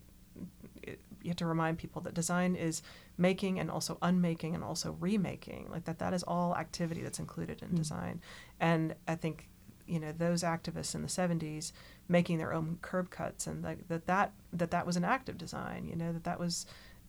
[0.82, 2.82] it, you have to remind people that design is
[3.18, 7.62] making and also unmaking and also remaking like that that is all activity that's included
[7.62, 7.76] in mm.
[7.76, 8.20] design.
[8.60, 9.48] And i think
[9.90, 11.72] you know those activists in the 70s
[12.08, 15.36] making their own curb cuts and like that that that that was an act of
[15.36, 16.64] design you know that that was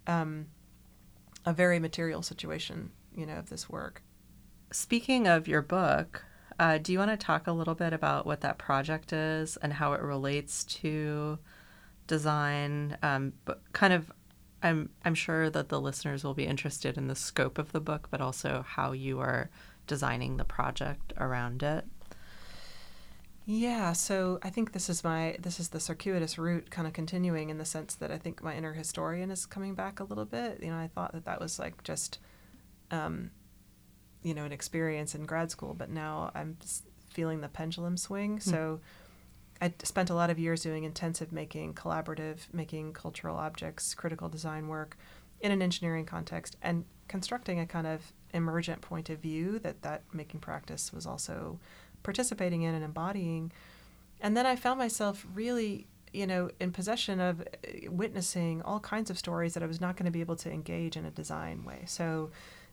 [0.08, 0.48] um,
[1.46, 4.02] a very material situation you know of this work
[4.72, 6.24] Speaking of your book,
[6.58, 9.74] uh, do you want to talk a little bit about what that project is and
[9.74, 11.40] how it relates to
[12.08, 12.98] design?
[13.04, 14.12] Um, but kind of,
[14.64, 18.08] I'm I'm sure that the listeners will be interested in the scope of the book,
[18.12, 19.50] but also how you are
[19.88, 21.86] designing the project around it.
[23.46, 27.50] Yeah, so I think this is my this is the circuitous route kind of continuing
[27.50, 30.64] in the sense that I think my inner historian is coming back a little bit.
[30.64, 32.20] You know, I thought that that was like just
[32.92, 33.32] um,
[34.24, 36.58] you know an experience in grad school, but now I'm
[37.10, 38.38] feeling the pendulum swing.
[38.38, 38.44] Mm.
[38.44, 38.80] So
[39.62, 44.68] I spent a lot of years doing intensive making, collaborative making, cultural objects, critical design
[44.68, 44.98] work
[45.40, 50.04] in an engineering context, and constructing a kind of emergent point of view that that
[50.14, 51.60] making practice was also
[52.04, 53.52] participating in and embodying.
[54.22, 59.10] And then I found myself really you know, in possession of uh, witnessing all kinds
[59.10, 61.64] of stories that I was not going to be able to engage in a design
[61.64, 61.84] way.
[61.86, 62.32] So,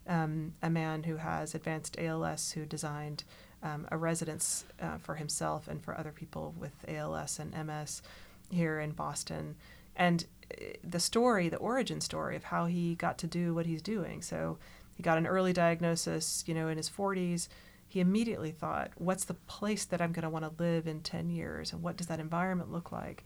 [0.08, 3.24] um, a man who has advanced ALS who designed
[3.62, 8.02] um, a residence uh, for himself and for other people with ALS and MS
[8.50, 9.56] here in Boston.
[9.96, 13.82] And uh, the story, the origin story of how he got to do what he's
[13.82, 14.22] doing.
[14.22, 14.58] So
[14.94, 17.48] he got an early diagnosis, you know, in his 40s.
[17.86, 21.30] He immediately thought, what's the place that I'm going to want to live in 10
[21.30, 21.72] years?
[21.72, 23.24] And what does that environment look like?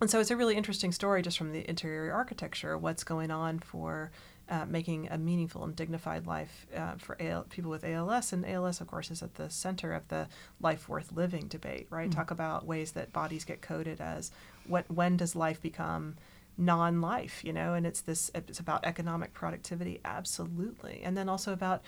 [0.00, 3.58] And so it's a really interesting story just from the interior architecture, what's going on
[3.58, 4.12] for
[4.50, 8.32] uh, making a meaningful and dignified life uh, for AL- people with ALS.
[8.32, 10.28] And ALS, of course, is at the center of the
[10.60, 12.08] life worth living debate, right?
[12.08, 12.18] Mm-hmm.
[12.18, 14.30] Talk about ways that bodies get coded as
[14.66, 16.16] what when does life become
[16.56, 17.74] non-life, you know?
[17.74, 21.82] And it's this it's about economic productivity, absolutely, and then also about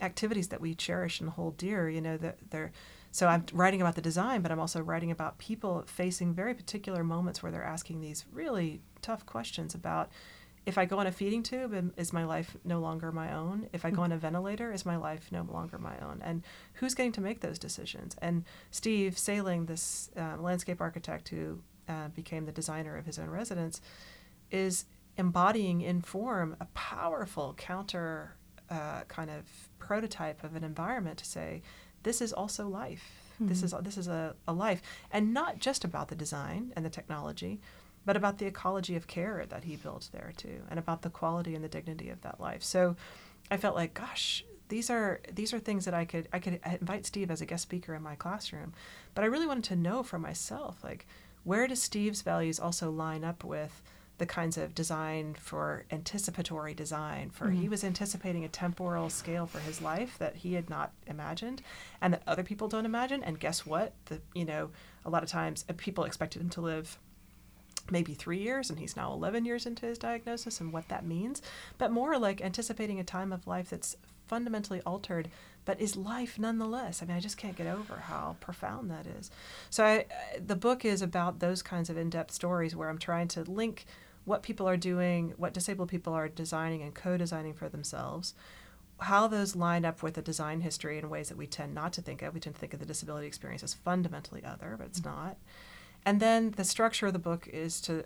[0.00, 2.72] activities that we cherish and hold dear, you know, that they're
[3.12, 7.02] so I'm writing about the design, but I'm also writing about people facing very particular
[7.02, 10.10] moments where they're asking these really tough questions about
[10.66, 13.68] if I go on a feeding tube, is my life no longer my own?
[13.72, 16.20] If I go on a ventilator, is my life no longer my own?
[16.22, 16.42] And
[16.74, 18.14] who's getting to make those decisions?
[18.20, 23.30] And Steve Saling, this uh, landscape architect who uh, became the designer of his own
[23.30, 23.80] residence,
[24.50, 24.84] is
[25.16, 28.36] embodying in form a powerful counter
[28.68, 29.44] uh, kind of
[29.78, 31.62] prototype of an environment to say,
[32.02, 33.04] this is also life.
[33.42, 36.90] This is this is a, a life, and not just about the design and the
[36.90, 37.58] technology,
[38.04, 41.54] but about the ecology of care that he built there too, and about the quality
[41.54, 42.62] and the dignity of that life.
[42.62, 42.96] So,
[43.50, 47.04] I felt like, gosh, these are these are things that I could I could invite
[47.04, 48.72] Steve as a guest speaker in my classroom,
[49.14, 51.06] but I really wanted to know for myself, like,
[51.44, 53.82] where does Steve's values also line up with
[54.18, 57.30] the kinds of design for anticipatory design?
[57.30, 61.62] For he was anticipating a temporal scale for his life that he had not imagined
[62.00, 63.92] and that other people don't imagine and guess what?
[64.06, 64.70] The you know
[65.04, 66.98] a lot of times uh, people expected him to live
[67.90, 71.42] maybe three years and he's now 11 years into his diagnosis and what that means
[71.78, 75.28] but more like anticipating a time of life that's fundamentally altered
[75.66, 77.02] but is life nonetheless.
[77.02, 79.30] I mean i just can't get over how profound that is.
[79.68, 80.06] So I,
[80.44, 83.86] the book is about those kinds of in-depth stories where i'm trying to link
[84.24, 88.34] what people are doing what disabled people are designing and co-designing for themselves
[89.00, 92.02] how those line up with the design history in ways that we tend not to
[92.02, 92.34] think of.
[92.34, 95.10] We tend to think of the disability experience as fundamentally other but it's mm-hmm.
[95.10, 95.36] not
[96.04, 98.04] and then the structure of the book is to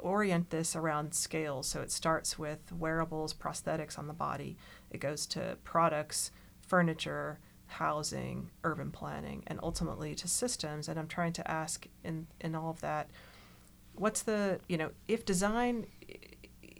[0.00, 1.66] orient this around scales.
[1.66, 4.56] So it starts with wearables, prosthetics on the body.
[4.90, 10.88] It goes to products, furniture, housing, urban planning, and ultimately to systems.
[10.88, 13.10] And I'm trying to ask in, in all of that,
[13.94, 15.86] what's the, you know, if design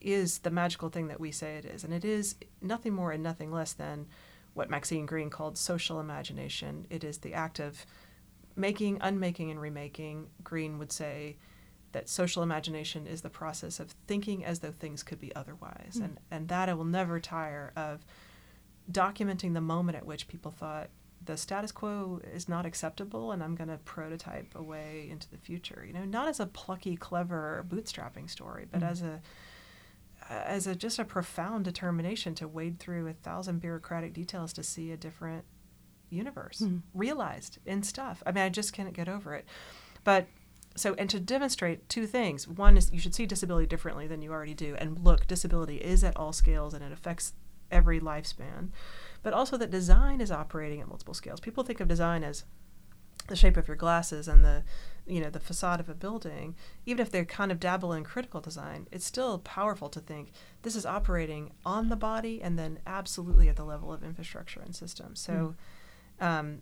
[0.00, 3.22] is the magical thing that we say it is, and it is nothing more and
[3.22, 4.06] nothing less than
[4.54, 6.86] what Maxine Greene called social imagination.
[6.90, 7.84] It is the act of
[8.58, 11.36] making, unmaking, and remaking, Greene would say
[11.92, 15.94] that social imagination is the process of thinking as though things could be otherwise.
[15.96, 16.02] Hmm.
[16.02, 18.04] And, and that I will never tire of
[18.90, 20.90] documenting the moment at which people thought
[21.24, 25.36] the status quo is not acceptable and I'm going to prototype a way into the
[25.36, 25.84] future.
[25.86, 28.88] You know, not as a plucky, clever bootstrapping story, but hmm.
[28.88, 29.20] as a
[30.28, 34.92] as a just a profound determination to wade through a thousand bureaucratic details to see
[34.92, 35.44] a different
[36.10, 36.78] universe hmm.
[36.94, 38.22] realized in stuff.
[38.26, 39.44] I mean, I just can't get over it.
[40.04, 40.26] But
[40.76, 44.32] so, and to demonstrate two things one is you should see disability differently than you
[44.32, 44.76] already do.
[44.78, 47.34] And look, disability is at all scales and it affects
[47.70, 48.68] every lifespan.
[49.22, 51.40] But also that design is operating at multiple scales.
[51.40, 52.44] People think of design as
[53.28, 54.64] the shape of your glasses and the
[55.06, 56.54] you know the facade of a building
[56.86, 60.74] even if they kind of dabble in critical design it's still powerful to think this
[60.74, 65.20] is operating on the body and then absolutely at the level of infrastructure and systems
[65.20, 65.50] so hmm.
[66.20, 66.60] Um,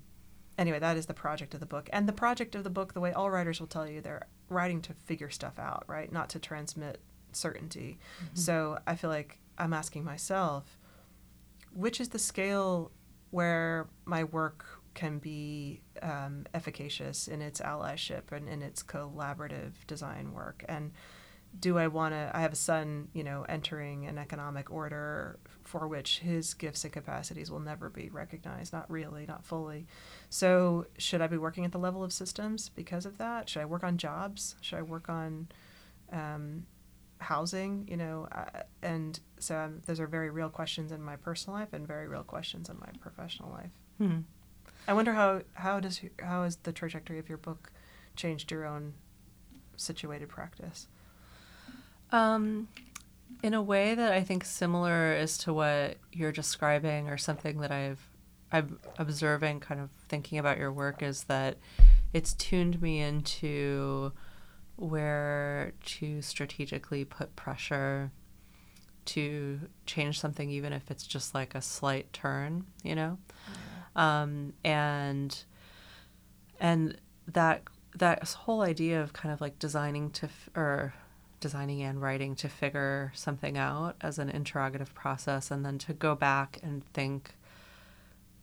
[0.59, 1.89] anyway that is the project of the book.
[1.93, 4.81] And the project of the book the way all writers will tell you they're writing
[4.83, 6.13] to figure stuff out right?
[6.13, 7.01] Not to transmit
[7.33, 7.99] certainty.
[8.35, 10.79] So i feel like i'm asking myself
[11.75, 12.91] which is the scale
[13.31, 14.65] where my work
[14.95, 20.65] can be um, efficacious in its allyship and in its collaborative design work?
[20.69, 20.93] And
[21.59, 25.87] do i want to i have a son you know entering an economic order for
[25.87, 29.87] which his gifts and capacities will never be recognized not really not fully.
[30.31, 33.49] So should i be working at the level of systems because of that?
[33.49, 34.57] Should i work on jobs?
[34.61, 35.49] Should i work on
[36.13, 36.67] um,
[37.19, 41.59] housing you know uh, and so um, those are very real questions in my personal
[41.59, 43.71] life and very real questions in my professional life.
[43.99, 44.21] Hmm.
[44.87, 47.73] i wonder how how does how has the trajectory of your book
[48.17, 48.95] changed your own
[49.77, 50.89] situated practice?
[52.11, 52.69] Um,
[53.43, 57.73] in a way that I think similar as to what you're describing, or something that
[57.73, 58.01] I've
[58.53, 61.59] I'm observing, kind of thinking about your work, is that
[62.13, 64.13] it's tuned me into
[64.77, 68.13] where to strategically put pressure
[69.07, 73.19] to change something, even if it's just like a slight turn, you know,
[73.95, 75.45] um, and
[76.61, 76.99] and
[77.29, 77.63] that
[77.95, 80.95] that whole idea of kind of like designing to f- or
[81.41, 86.15] designing and writing to figure something out as an interrogative process and then to go
[86.15, 87.35] back and think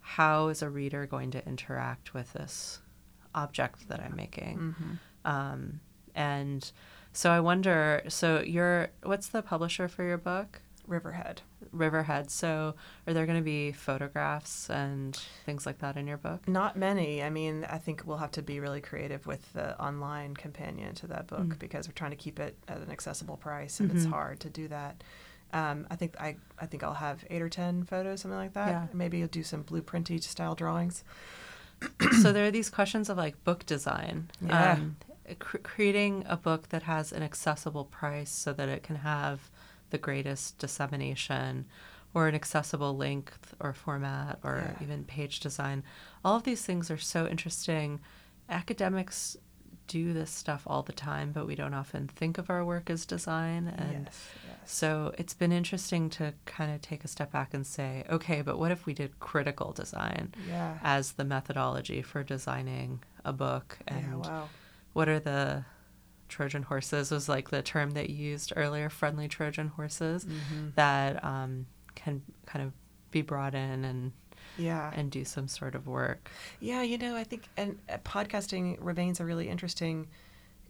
[0.01, 2.79] how is a reader going to interact with this
[3.33, 4.75] object that i'm making?
[5.25, 5.79] Um,
[6.13, 6.71] and
[7.13, 11.41] so i wonder so you're what's the publisher for your book Riverhead.
[11.71, 12.29] Riverhead.
[12.29, 12.75] So,
[13.07, 15.15] are there going to be photographs and
[15.45, 16.47] things like that in your book?
[16.47, 17.23] Not many.
[17.23, 21.07] I mean, I think we'll have to be really creative with the online companion to
[21.07, 21.59] that book Mm.
[21.59, 24.09] because we're trying to keep it at an accessible price, and it's Mhm.
[24.11, 25.03] hard to do that.
[25.53, 28.67] Um, I think I, I think I'll have eight or ten photos, something like that.
[28.69, 28.87] Yeah.
[28.91, 31.03] Maybe you'll do some blueprinty style drawings.
[32.21, 34.29] so there are these questions of like book design.
[34.41, 34.73] Yeah.
[34.73, 34.95] Um,
[35.39, 39.49] cr- creating a book that has an accessible price so that it can have
[39.93, 41.65] the greatest dissemination
[42.15, 44.83] or an accessible length or format or Yeah.
[44.83, 45.83] even page design.
[46.25, 48.01] All of these things are so interesting.
[48.49, 49.37] Academics
[49.87, 53.05] do this stuff all the time, but we don't often think of our work as
[53.05, 53.67] design.
[53.67, 54.71] And yes, yes.
[54.71, 58.57] so it's been interesting to kind of take a step back and say, okay, but
[58.57, 60.77] what if we did critical design Yeah.
[60.83, 63.77] as the methodology for designing a book?
[63.87, 64.29] And yeah.
[64.31, 64.49] Wow.
[64.93, 65.65] what are the
[66.33, 67.11] Trojan horses?
[67.11, 70.69] Was like the term that you used earlier, friendly Trojan horses Mm-hmm.
[70.75, 71.65] that um,
[71.95, 72.73] can kind of
[73.11, 74.11] be brought in and
[74.57, 74.91] Yeah.
[74.95, 76.29] and do some sort of work.
[76.59, 80.07] Yeah, you know, I think and uh, podcasting remains a really interesting.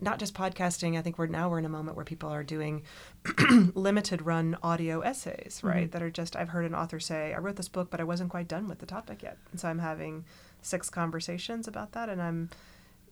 [0.01, 0.97] Not just podcasting.
[0.97, 2.83] I think we're now we're in a moment where people are doing
[3.73, 5.87] limited run audio essays, right?
[5.87, 5.91] Mhm.
[5.91, 6.35] That are just.
[6.35, 8.79] I've heard an author say, "I wrote this book, but I wasn't quite done with
[8.79, 10.25] the topic yet," and so I'm having
[10.61, 12.49] six conversations about that, and I'm,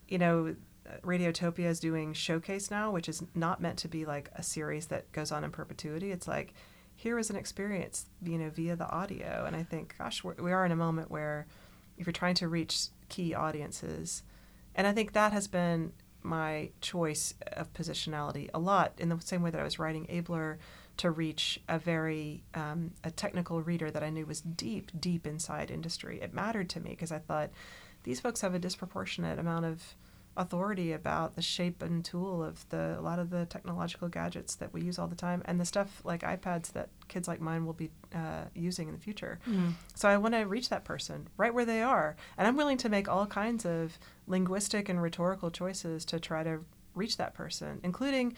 [0.09, 0.55] you know.
[1.03, 5.11] Radiotopia is doing showcase now, which is not meant to be like a series that
[5.11, 6.11] goes on in perpetuity.
[6.11, 6.53] It's like
[6.95, 9.45] here is an experience, you know, via the audio.
[9.47, 11.47] And I think, gosh, we're, we are in a moment where
[11.97, 14.23] if you're trying to reach key audiences,
[14.75, 19.41] and I think that has been my choice of positionality a lot in the same
[19.41, 20.59] way that I was writing Abler
[20.97, 25.71] to reach a very um, a technical reader that I knew was deep, deep inside
[25.71, 26.21] industry.
[26.21, 27.49] It mattered to me because I thought
[28.03, 29.95] these folks have a disproportionate amount of
[30.37, 34.71] authority about the shape and tool of the a lot of the technological gadgets that
[34.73, 37.73] we use all the time and the stuff like iPads that kids like mine will
[37.73, 39.39] be uh, using in the future.
[39.93, 42.89] So I want to reach that person right where they are, and I'm willing to
[42.89, 46.59] make all kinds of linguistic and rhetorical choices to try to
[46.95, 48.35] reach that person, including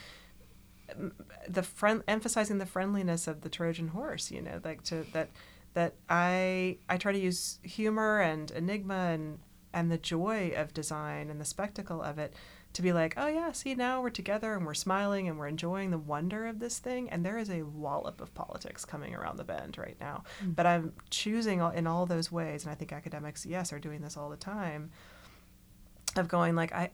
[0.96, 1.12] um,
[1.48, 4.32] the friend emphasizing the friendliness of the Trojan horse.
[4.32, 5.30] You know, like to that
[5.76, 9.40] that I I try to use humor and enigma and
[9.74, 12.34] and the joy of design and the spectacle of it
[12.74, 15.92] to be like, oh yeah, see now we're together and we're smiling and we're enjoying
[15.92, 17.10] the wonder of this thing.
[17.10, 20.24] And there is a wallop of politics coming around the bend right now.
[20.40, 20.52] Hmm.
[20.52, 24.18] But I'm choosing in all those ways, and I think academics, yes, are doing this
[24.18, 24.92] all the time.
[26.16, 26.92] Of going like I,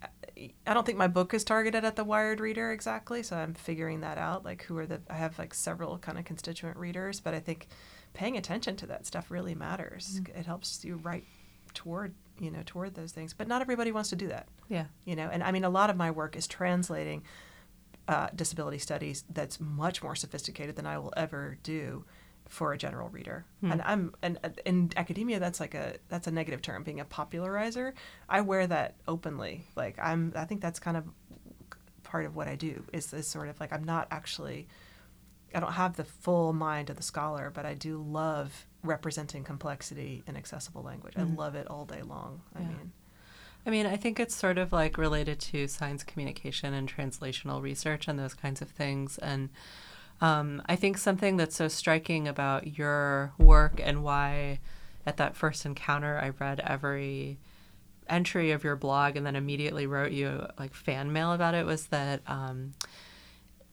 [0.66, 4.00] I don't think my book is targeted at the wired reader exactly, so I'm figuring
[4.00, 4.46] that out.
[4.46, 7.68] Like who are the I have like several kind of constituent readers, but I think
[8.14, 10.22] paying attention to that stuff really matters.
[10.26, 10.40] Hmm.
[10.40, 11.26] It helps you write
[11.74, 14.48] toward you know toward those things, but not everybody wants to do that.
[14.70, 14.86] Yeah.
[15.06, 17.24] you know and i mean a lot of my work is translating
[18.08, 22.06] uh, disability studies that's much more sophisticated than i will ever do
[22.48, 23.46] for a general reader.
[23.62, 27.06] And i'm and uh, in academia that's like a that's a negative term being a
[27.06, 27.94] popularizer.
[28.28, 29.66] I wear that openly.
[29.76, 31.04] Like i'm i think that's kind of
[32.04, 34.68] part of what i do is this sort of like i'm not actually
[35.54, 40.24] i don't have the full mind of the scholar but i do love representing complexity
[40.26, 41.14] in accessible language.
[41.18, 42.94] I love it all day long i mean.
[43.66, 48.08] I mean, I think it's sort of like related to science communication and translational research
[48.08, 49.18] and those kinds of things.
[49.18, 49.50] And
[50.22, 54.60] um, I think something that's so striking about your work and why
[55.06, 57.40] at that first encounter I read every
[58.08, 61.88] entry of your blog and then immediately wrote you like fan mail about it was
[61.88, 62.74] that um,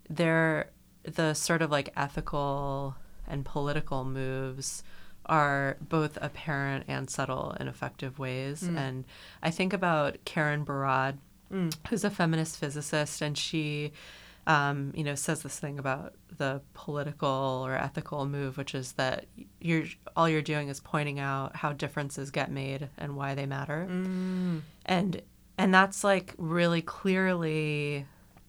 [0.08, 0.70] there
[1.06, 2.96] the sort of like ethical
[3.26, 4.82] and political moves
[5.26, 8.62] are both apparent and subtle in effective ways.
[8.62, 8.76] Mm.
[8.76, 9.04] And
[9.42, 11.18] I think about Karen Barad,
[11.52, 11.74] mm.
[11.88, 13.92] who's a feminist physicist, and she,
[14.46, 19.26] um, you know, says this thing about the political or ethical move, which is that
[19.60, 19.86] you're
[20.16, 24.60] all you're doing is pointing out how differences get made and why they matter, mm.
[24.84, 25.22] and
[25.58, 28.06] and that's like really clearly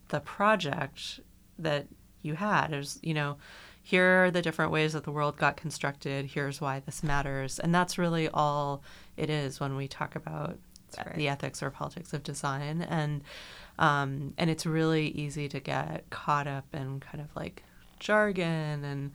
[0.10, 1.20] the project
[1.58, 1.88] that
[2.28, 2.74] you had.
[2.74, 3.38] Is you know
[3.88, 6.26] here are the different ways that the world got constructed.
[6.26, 7.58] Here's why this matters.
[7.58, 8.84] And that's really all
[9.16, 10.58] it is when we talk about
[10.98, 11.16] right.
[11.16, 12.82] the ethics or politics of design.
[12.82, 13.24] And
[13.80, 17.64] um, and it's really easy to get caught up in kind of like
[18.02, 19.12] jargon and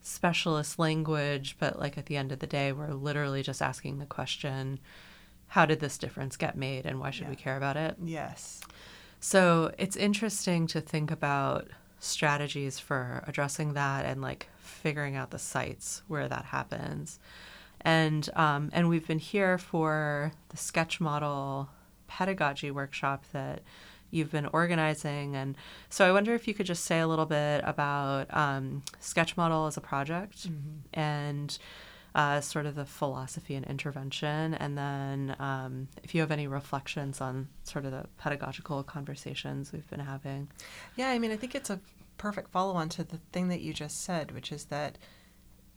[0.00, 1.54] specialist language.
[1.60, 4.80] But like at the end of the day, we're literally just asking the question,
[5.46, 7.30] how did this difference get made and why should Yeah.
[7.30, 7.96] we care about it?
[8.02, 8.62] yes
[9.20, 11.68] So it's interesting to think about
[12.00, 17.18] strategies for addressing that and like figuring out the sites where that happens.
[17.80, 21.68] And um, and we've been here for the sketch model
[22.08, 23.62] pedagogy workshop that
[24.10, 25.36] you've been organizing.
[25.36, 25.56] And
[25.90, 29.66] so I wonder if you could just say a little bit about um, Sketch Model
[29.66, 30.98] as a project Mm-hmm.
[30.98, 31.58] and
[32.18, 34.52] uh, sort of the philosophy and intervention.
[34.54, 39.88] And then um, if you have any reflections on sort of the pedagogical conversations we've
[39.88, 40.48] been having.
[40.96, 41.78] Yeah, I mean, I think it's a
[42.16, 44.98] perfect follow on to the thing that you just said, which is that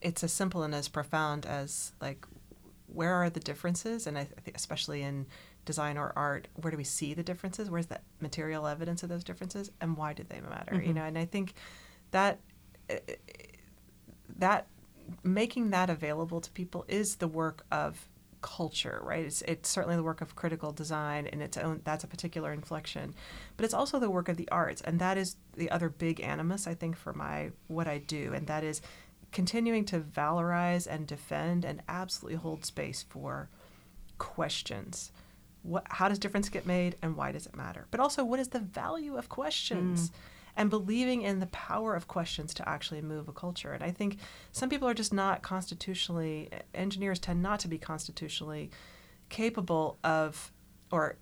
[0.02, 2.26] it's as simple and as profound as like
[2.88, 5.26] where are the differences and i think especially in
[5.64, 9.24] design or art where do we see the differences where's the material evidence of those
[9.24, 10.96] differences and why do they matter you Mhm.
[10.96, 11.54] know and i think
[12.10, 12.40] that
[14.40, 14.68] that
[15.24, 18.08] making that available to people is the work of
[18.42, 19.26] culture right?
[19.26, 23.14] It's, it's certainly the work of critical design in its own that's a particular inflection
[23.56, 26.66] but it's also the work of the arts and that is the other big animus
[26.66, 28.82] i think for my what i do and that is
[29.32, 33.50] continuing to valorize and defend and absolutely hold space for
[34.18, 35.12] questions.
[35.64, 37.88] What how does difference get made and why does it matter?
[37.92, 40.14] But also what is the value of questions mm.
[40.56, 43.74] And believing in the power of questions to actually move a culture.
[43.74, 44.18] And i think
[44.52, 48.72] some people are just not constitutionally engineers tend not to be constitutionally
[49.30, 50.52] capable of
[50.92, 51.18] or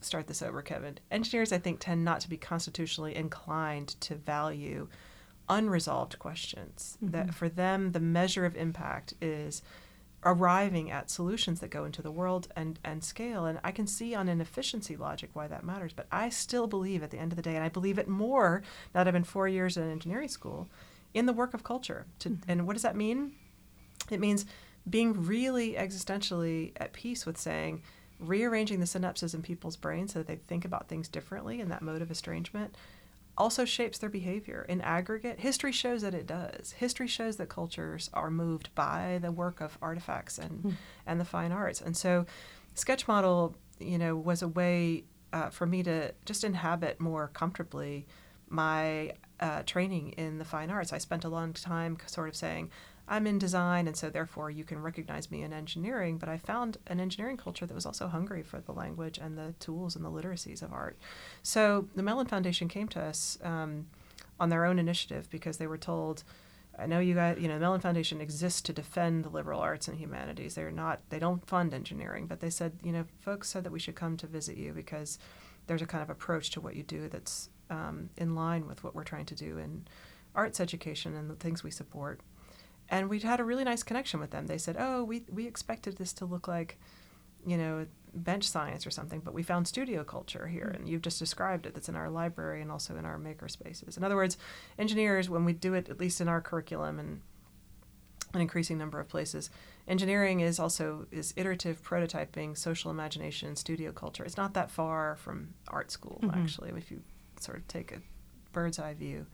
[0.00, 0.98] start this over kevin.
[1.10, 4.88] Engineers i think tend not to be constitutionally inclined to value
[5.48, 6.98] unresolved questions.
[7.00, 7.32] That mm-hmm.
[7.32, 9.62] for them the measure of impact is
[10.28, 13.46] arriving at solutions that go into the world and, and scale.
[13.46, 15.94] And I can see on an efficiency logic why that matters.
[15.94, 18.62] But I still believe at the end of the day, and I believe it more
[18.94, 20.68] now that I've been four years in engineering school,
[21.14, 22.04] in the work of culture.
[22.20, 22.50] To, mm-hmm.
[22.50, 23.32] And what does that mean?
[24.10, 24.44] It means
[24.88, 27.82] being really existentially at peace with saying,
[28.20, 31.82] rearranging the synapses in people's brains so that they think about things differently and that
[31.82, 32.74] mode of estrangement
[33.38, 35.40] also shapes their behavior in aggregate.
[35.40, 36.72] History shows that it does.
[36.72, 40.76] History shows that cultures are moved by the work of artifacts and
[41.06, 41.80] and the fine arts.
[41.80, 42.26] And so,
[42.74, 48.06] sketch model, you know, was a way uh, for me to just inhabit more comfortably
[48.48, 50.92] my uh, training in the fine arts.
[50.92, 52.70] I spent a long time sort of saying.
[53.08, 56.18] I'm in design, and so therefore you can recognize me in engineering.
[56.18, 59.54] But I found an engineering culture that was also hungry for the language and the
[59.58, 60.98] tools and the literacies of art.
[61.42, 63.86] So the Mellon Foundation came to us um,
[64.38, 66.22] on their own initiative because they were told,
[66.78, 69.88] I know you guys, you know, the Mellon Foundation exists to defend the liberal arts
[69.88, 70.54] and humanities.
[70.54, 73.80] They're not, they don't fund engineering, but they said, you know, folks said that we
[73.80, 75.18] should come to visit you because
[75.66, 78.94] there's a kind of approach to what you do that's um, in line with what
[78.94, 79.86] we're trying to do in
[80.34, 82.20] arts education and the things we support.
[82.88, 84.46] And we'd had a really nice connection with them.
[84.46, 86.78] They said, oh, we, we expected this to look like,
[87.46, 90.76] you know, bench science or something, but we found studio culture here, hmm.
[90.76, 91.74] and you've just described it.
[91.74, 93.96] That's in our library and also in our maker spaces.
[93.96, 94.36] In other words,
[94.78, 97.20] engineers, when we do it, at least in our curriculum and
[98.34, 99.50] an increasing number of places,
[99.86, 104.24] engineering is also is iterative prototyping, social imagination, studio culture.
[104.24, 106.38] It's not that far from art school, mm-hmm.
[106.38, 107.02] actually, if you
[107.40, 108.00] sort of take a
[108.52, 109.26] bird's eye view.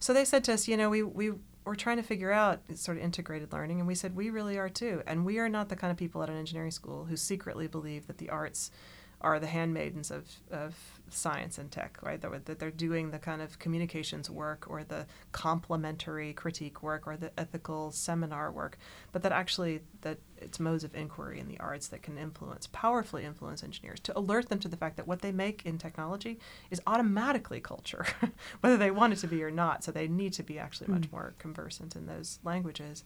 [0.00, 1.32] So they said to us, you know, we we
[1.70, 4.68] we're trying to figure out sort of integrated learning, and we said we really are
[4.68, 5.04] too.
[5.06, 8.08] And we are not the kind of people at an engineering school who secretly believe
[8.08, 8.72] that the arts
[9.20, 10.74] are the handmaidens of, of
[11.10, 12.20] science and tech, right?
[12.20, 17.16] That, that they're doing the kind of communications work or the complementary critique work or
[17.16, 18.78] the ethical seminar work,
[19.12, 23.24] but that actually that it's modes of inquiry in the arts that can influence, powerfully
[23.24, 26.38] influence engineers to alert them to the fact that what they make in technology
[26.70, 28.06] is automatically culture,
[28.60, 29.84] whether they want it to be or not.
[29.84, 33.04] So they need to be actually much more conversant in those languages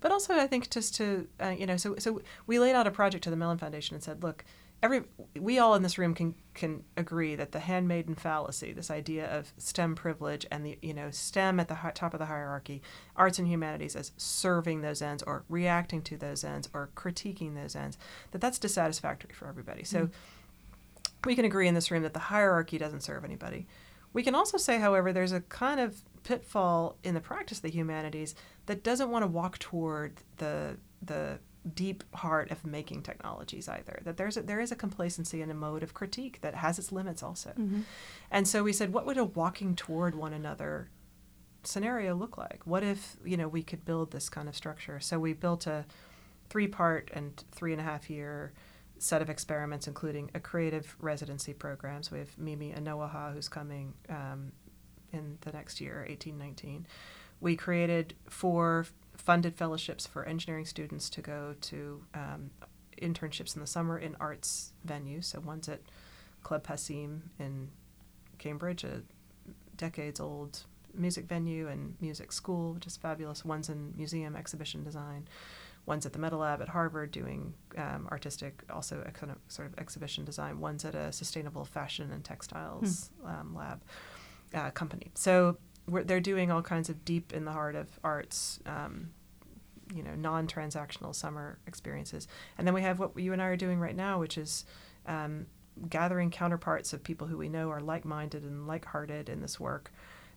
[0.00, 2.90] but also I think just to uh, you know, so so we laid out a
[2.90, 4.44] project to the Mellon Foundation and said, look,
[4.84, 5.02] every
[5.40, 9.52] we all in this room can can agree that the handmaiden fallacy, this idea of
[9.56, 12.82] STEM privilege and the you know STEM at the hi- top of the hierarchy,
[13.16, 17.74] arts and humanities as serving those ends or reacting to those ends or critiquing those
[17.74, 17.96] ends,
[18.32, 19.84] that that's dissatisfactory for everybody.
[19.84, 20.10] So mm-hmm.
[21.24, 23.66] we can agree in this room that the hierarchy doesn't serve anybody.
[24.12, 27.70] We can also say, however, there's a kind of pitfall in the practice of the
[27.70, 28.34] humanities
[28.66, 31.38] that doesn't want to walk toward the the
[31.74, 34.00] deep heart of making technologies either.
[34.04, 36.92] That there's a, there is a complacency and a mode of critique that has its
[36.92, 37.52] limits also.
[38.30, 40.90] And so we said, what would a walking toward one another
[41.62, 42.60] scenario look like?
[42.66, 45.00] What if you know we could build this kind of structure?
[45.00, 45.86] So we built a
[46.50, 48.52] three part and three and a half year
[48.98, 52.02] set of experiments, including a creative residency program.
[52.02, 54.52] So we have Mimi Onuoha, who's coming um,
[55.12, 56.86] in the next year, eighteen nineteen.
[57.40, 58.86] We created four
[59.16, 62.50] funded fellowships for engineering students to go to um,
[63.00, 65.24] internships in the summer in arts venues.
[65.24, 65.80] So one's at
[66.42, 67.70] Club Passim in
[68.38, 69.02] Cambridge, a
[69.76, 73.44] decades old music venue and music school, which is fabulous.
[73.44, 75.26] One's in museum exhibition design.
[75.86, 79.68] One's at the Meta Lab at Harvard doing um, artistic, also ex- kind of sort
[79.68, 80.58] of exhibition design.
[80.58, 83.82] One's at a sustainable fashion and textiles um, lab
[84.54, 85.10] uh, company.
[85.14, 89.10] So they're doing all kinds of deep in the heart of arts, um,
[89.94, 92.26] you know, non-transactional summer experiences.
[92.56, 94.64] And then we have what you and I are doing right now, which is
[95.06, 95.46] um,
[95.88, 99.92] gathering counterparts of people who we know are like-minded and like-hearted in this work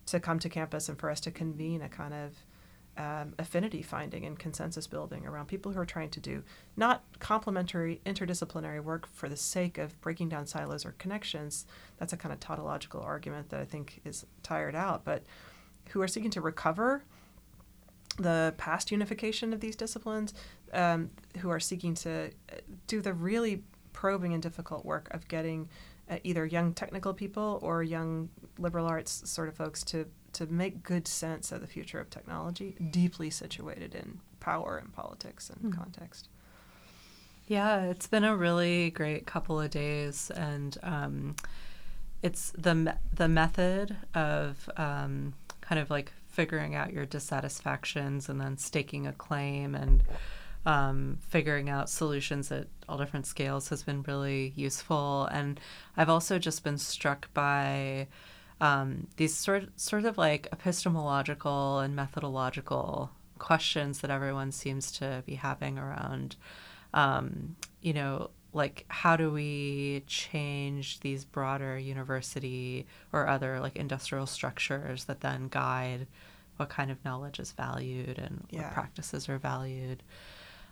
[0.07, 2.33] to come to campus and for us to convene a kind of
[2.97, 6.43] um, affinity finding and consensus building around people who are trying to do
[6.75, 11.65] not complementary interdisciplinary work for the sake of breaking down silos or connections.
[11.97, 15.23] That's a kind of tautological argument that I think is tired out, but
[15.89, 17.03] who are seeking to recover
[18.17, 20.33] the past unification of these disciplines,
[20.73, 22.31] um, who are seeking to
[22.87, 25.69] do the really probing and difficult work of getting
[26.23, 31.07] either young technical people or young liberal arts sort of folks to to make good
[31.07, 35.75] sense of the future of technology, deeply situated in power and politics and mm.
[35.75, 36.29] context.
[37.47, 41.35] Yeah, it's been a really great couple of days, and um,
[42.21, 48.39] it's the me- the method of um, kind of like figuring out your dissatisfactions and
[48.39, 50.03] then staking a claim and
[50.67, 55.25] um, figuring out solutions at all different scales has been really useful.
[55.31, 55.61] And
[55.95, 58.07] I've also just been struck by
[58.59, 65.35] um, these sort sort of like epistemological and methodological questions that everyone seems to be
[65.35, 66.35] having around,
[66.93, 74.25] um, you know, like how do we change these broader university or other like industrial
[74.25, 76.07] structures that then guide
[76.57, 78.63] what kind of knowledge is valued and yeah.
[78.63, 80.03] what practices are valued.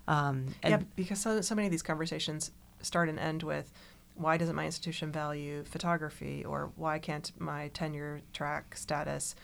[0.08, 2.52] Um, yeah, because so, so many of these conversations
[2.82, 3.72] start and end with
[4.16, 9.36] why doesn't my institution value photography or why can't my tenure track status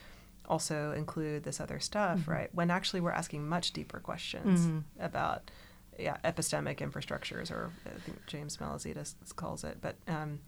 [0.47, 2.32] also include this other stuff mm-hmm.
[2.32, 4.80] right when actually we're asking much deeper questions mm-hmm.
[4.99, 5.51] about
[5.99, 10.39] yeah epistemic infrastructures or i think james Malazitas calls it but um,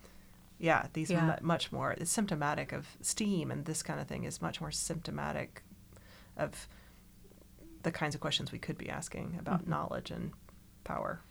[0.57, 1.26] yeah these yeah.
[1.26, 4.72] are much more it's symptomatic of steam and this kind of thing is much more
[4.72, 5.64] symptomatic
[6.38, 6.68] of
[7.84, 9.71] the kinds of questions we could be asking about mm-hmm.
[9.71, 10.31] knowledge and
[10.84, 11.21] power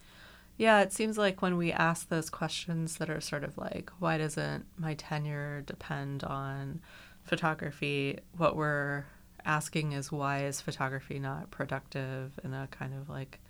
[0.56, 4.18] yeah, it seems like when we ask those questions that are sort of like, why
[4.18, 6.80] doesn't my tenure depend on
[7.24, 8.18] photography?
[8.36, 9.06] What we're
[9.44, 13.40] asking is, why is photography not productive in a kind of like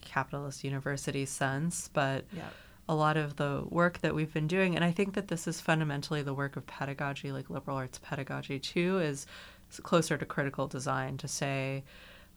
[0.00, 1.90] capitalist university sense?
[1.92, 2.48] But yeah.
[2.88, 5.60] a lot of the work that we've been doing, and I think that this is
[5.60, 9.26] fundamentally the work of pedagogy, like liberal arts pedagogy too, is
[9.82, 11.82] closer to critical design to say,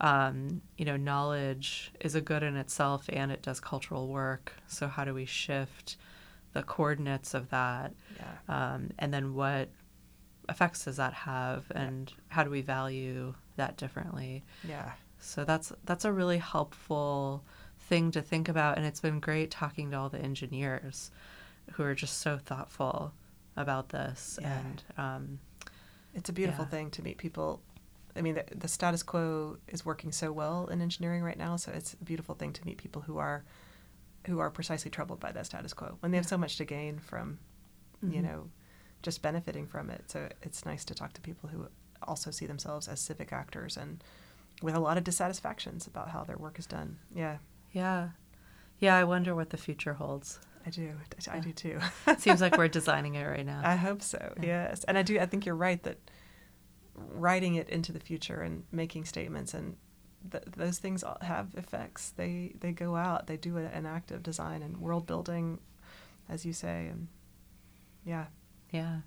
[0.03, 4.51] um, you know, knowledge is a good in itself and it does cultural work.
[4.67, 5.95] So, how do we shift
[6.51, 7.93] the coordinates of that?
[8.17, 8.73] Yeah.
[8.73, 9.69] Um, and then, what
[10.49, 12.15] effects does that have, and yeah.
[12.27, 14.43] how do we value that differently?
[14.67, 14.91] Yeah.
[15.19, 17.45] So that's that's a really helpful
[17.79, 21.11] thing to think about, and it's been great talking to all the engineers
[21.71, 23.13] who are just so thoughtful
[23.55, 24.37] about this.
[24.41, 24.59] Yeah.
[24.59, 25.39] And um,
[26.13, 26.71] it's a beautiful yeah.
[26.71, 27.61] thing to meet people
[28.15, 31.71] I mean, the, the, status quo is working so well in engineering right now, so
[31.71, 33.43] it's a beautiful thing to meet people who are
[34.27, 36.97] who are precisely troubled by that status quo when they have so much to gain
[36.99, 37.39] from,
[38.03, 38.15] mm-hmm.
[38.15, 38.49] you know,
[39.01, 40.03] just benefiting from it.
[40.07, 41.67] So it's nice to talk to people who
[42.01, 44.03] also see themselves as civic actors and
[44.61, 46.97] with a lot of dissatisfactions about how their work is done.
[47.13, 47.37] Yeah.
[47.73, 48.09] Yeah.
[48.79, 50.39] Yeah, I wonder what the future holds.
[50.65, 50.93] I do.
[51.29, 51.79] I, do too.
[52.17, 53.61] Seems like we're designing it right now.
[53.63, 54.33] I hope so.
[54.37, 54.69] Yeah.
[54.69, 54.85] Yes.
[54.85, 55.97] And I do I think you're right that
[56.95, 59.75] writing it into the future and making statements and
[60.31, 62.11] th- those things have effects.
[62.15, 63.27] They they go out.
[63.27, 65.59] They do an act of design and world building
[66.29, 67.07] as you say and
[68.05, 68.25] yeah.
[68.71, 68.99] Yeah.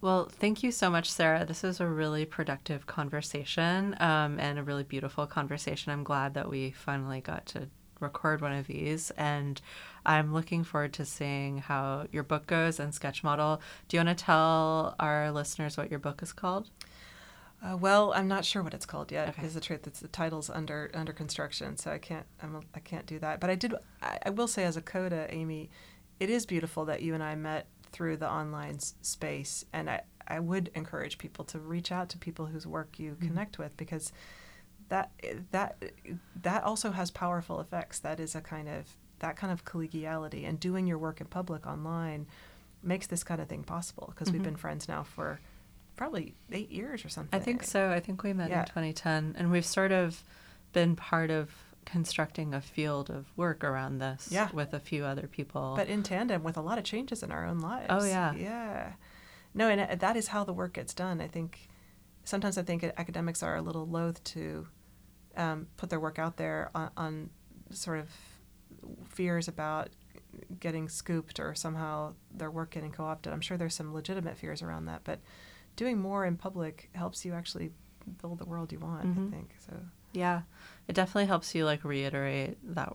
[0.00, 1.44] Well thank you so much sarah.
[1.44, 5.92] This was a really productive conversation um, and a really beautiful conversation.
[5.92, 7.68] I'm glad that we finally got to
[8.00, 9.60] record one of these and
[10.06, 13.60] i'm looking forward to seeing how your book goes and sketch model.
[13.88, 16.70] Do you want to tell our listeners what your book is called
[17.62, 19.28] uh, well, I'm not sure what it's called yet.
[19.30, 19.46] Okay.
[19.46, 19.86] Is the truth?
[19.86, 23.40] It's the title's under under construction, so I can't I'm a, I can't do that.
[23.40, 23.74] But I did.
[24.02, 25.68] I, I, will say, as a coda, Aimi,
[26.18, 30.02] it is beautiful that you and I met through the online s- space, and I
[30.26, 33.26] I would encourage people to reach out to people whose work you mm-hmm.
[33.26, 34.12] connect with because
[34.88, 35.10] that
[35.50, 35.82] that
[36.40, 37.98] that also has powerful effects.
[37.98, 38.86] That is a kind of
[39.18, 42.26] that kind of collegiality and doing your work in public online
[42.82, 44.38] makes this kind of thing possible because mm-hmm.
[44.38, 45.40] we've been friends now for
[46.00, 47.38] probably eight years or something.
[47.38, 47.90] I think so.
[47.90, 48.60] I think we met yeah.
[48.60, 50.24] in 2010, and we've sort of
[50.72, 51.50] been part of
[51.84, 54.48] constructing a field of work around this yeah.
[54.54, 55.74] with a few other people.
[55.76, 57.88] But in tandem with a lot of changes in our own lives.
[57.90, 58.32] Oh, yeah.
[58.32, 58.92] Yeah.
[59.52, 61.20] No, and uh, that is how the work gets done.
[61.20, 61.68] I think
[62.24, 64.68] sometimes I think academics are a little loath to
[65.36, 67.30] um, put their work out there on, on
[67.72, 68.08] sort of
[69.10, 69.90] fears about
[70.60, 73.34] getting scooped or somehow their work getting co-opted.
[73.34, 75.18] I'm sure there's some legitimate fears around that, but
[75.76, 77.70] doing more in public helps you actually
[78.20, 79.04] build the world you want.
[79.06, 79.28] Mhm.
[79.28, 79.80] I think so.
[80.12, 80.42] Yeah,
[80.88, 82.94] it definitely helps you like reiterate that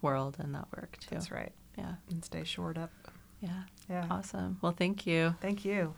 [0.00, 1.08] world and that work too.
[1.10, 1.52] That's right.
[1.78, 2.90] Yeah, And stay shored up.
[3.40, 4.06] yeah, Yeah.
[4.10, 4.58] awesome.
[4.60, 5.36] Well, thank you.
[5.40, 5.94] Thank you.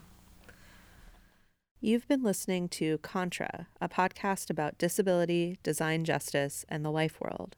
[1.81, 7.55] You've been listening to Contra, a podcast about disability, design justice, and the life world.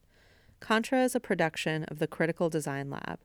[0.59, 3.19] Contra is a production of the Critical Design Lab.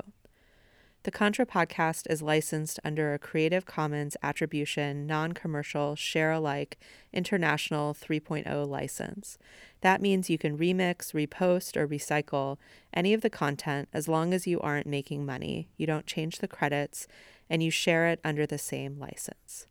[1.03, 6.77] The Contra podcast is licensed under a Creative Commons Attribution, Non Commercial, Share Alike,
[7.13, 9.37] International 3.0 license.
[9.79, 12.57] That means you can remix, repost, or recycle
[12.93, 16.49] any of the content as long as you aren't making money, you don't change the
[16.49, 17.07] credits,
[17.49, 19.68] and you share it under the same license.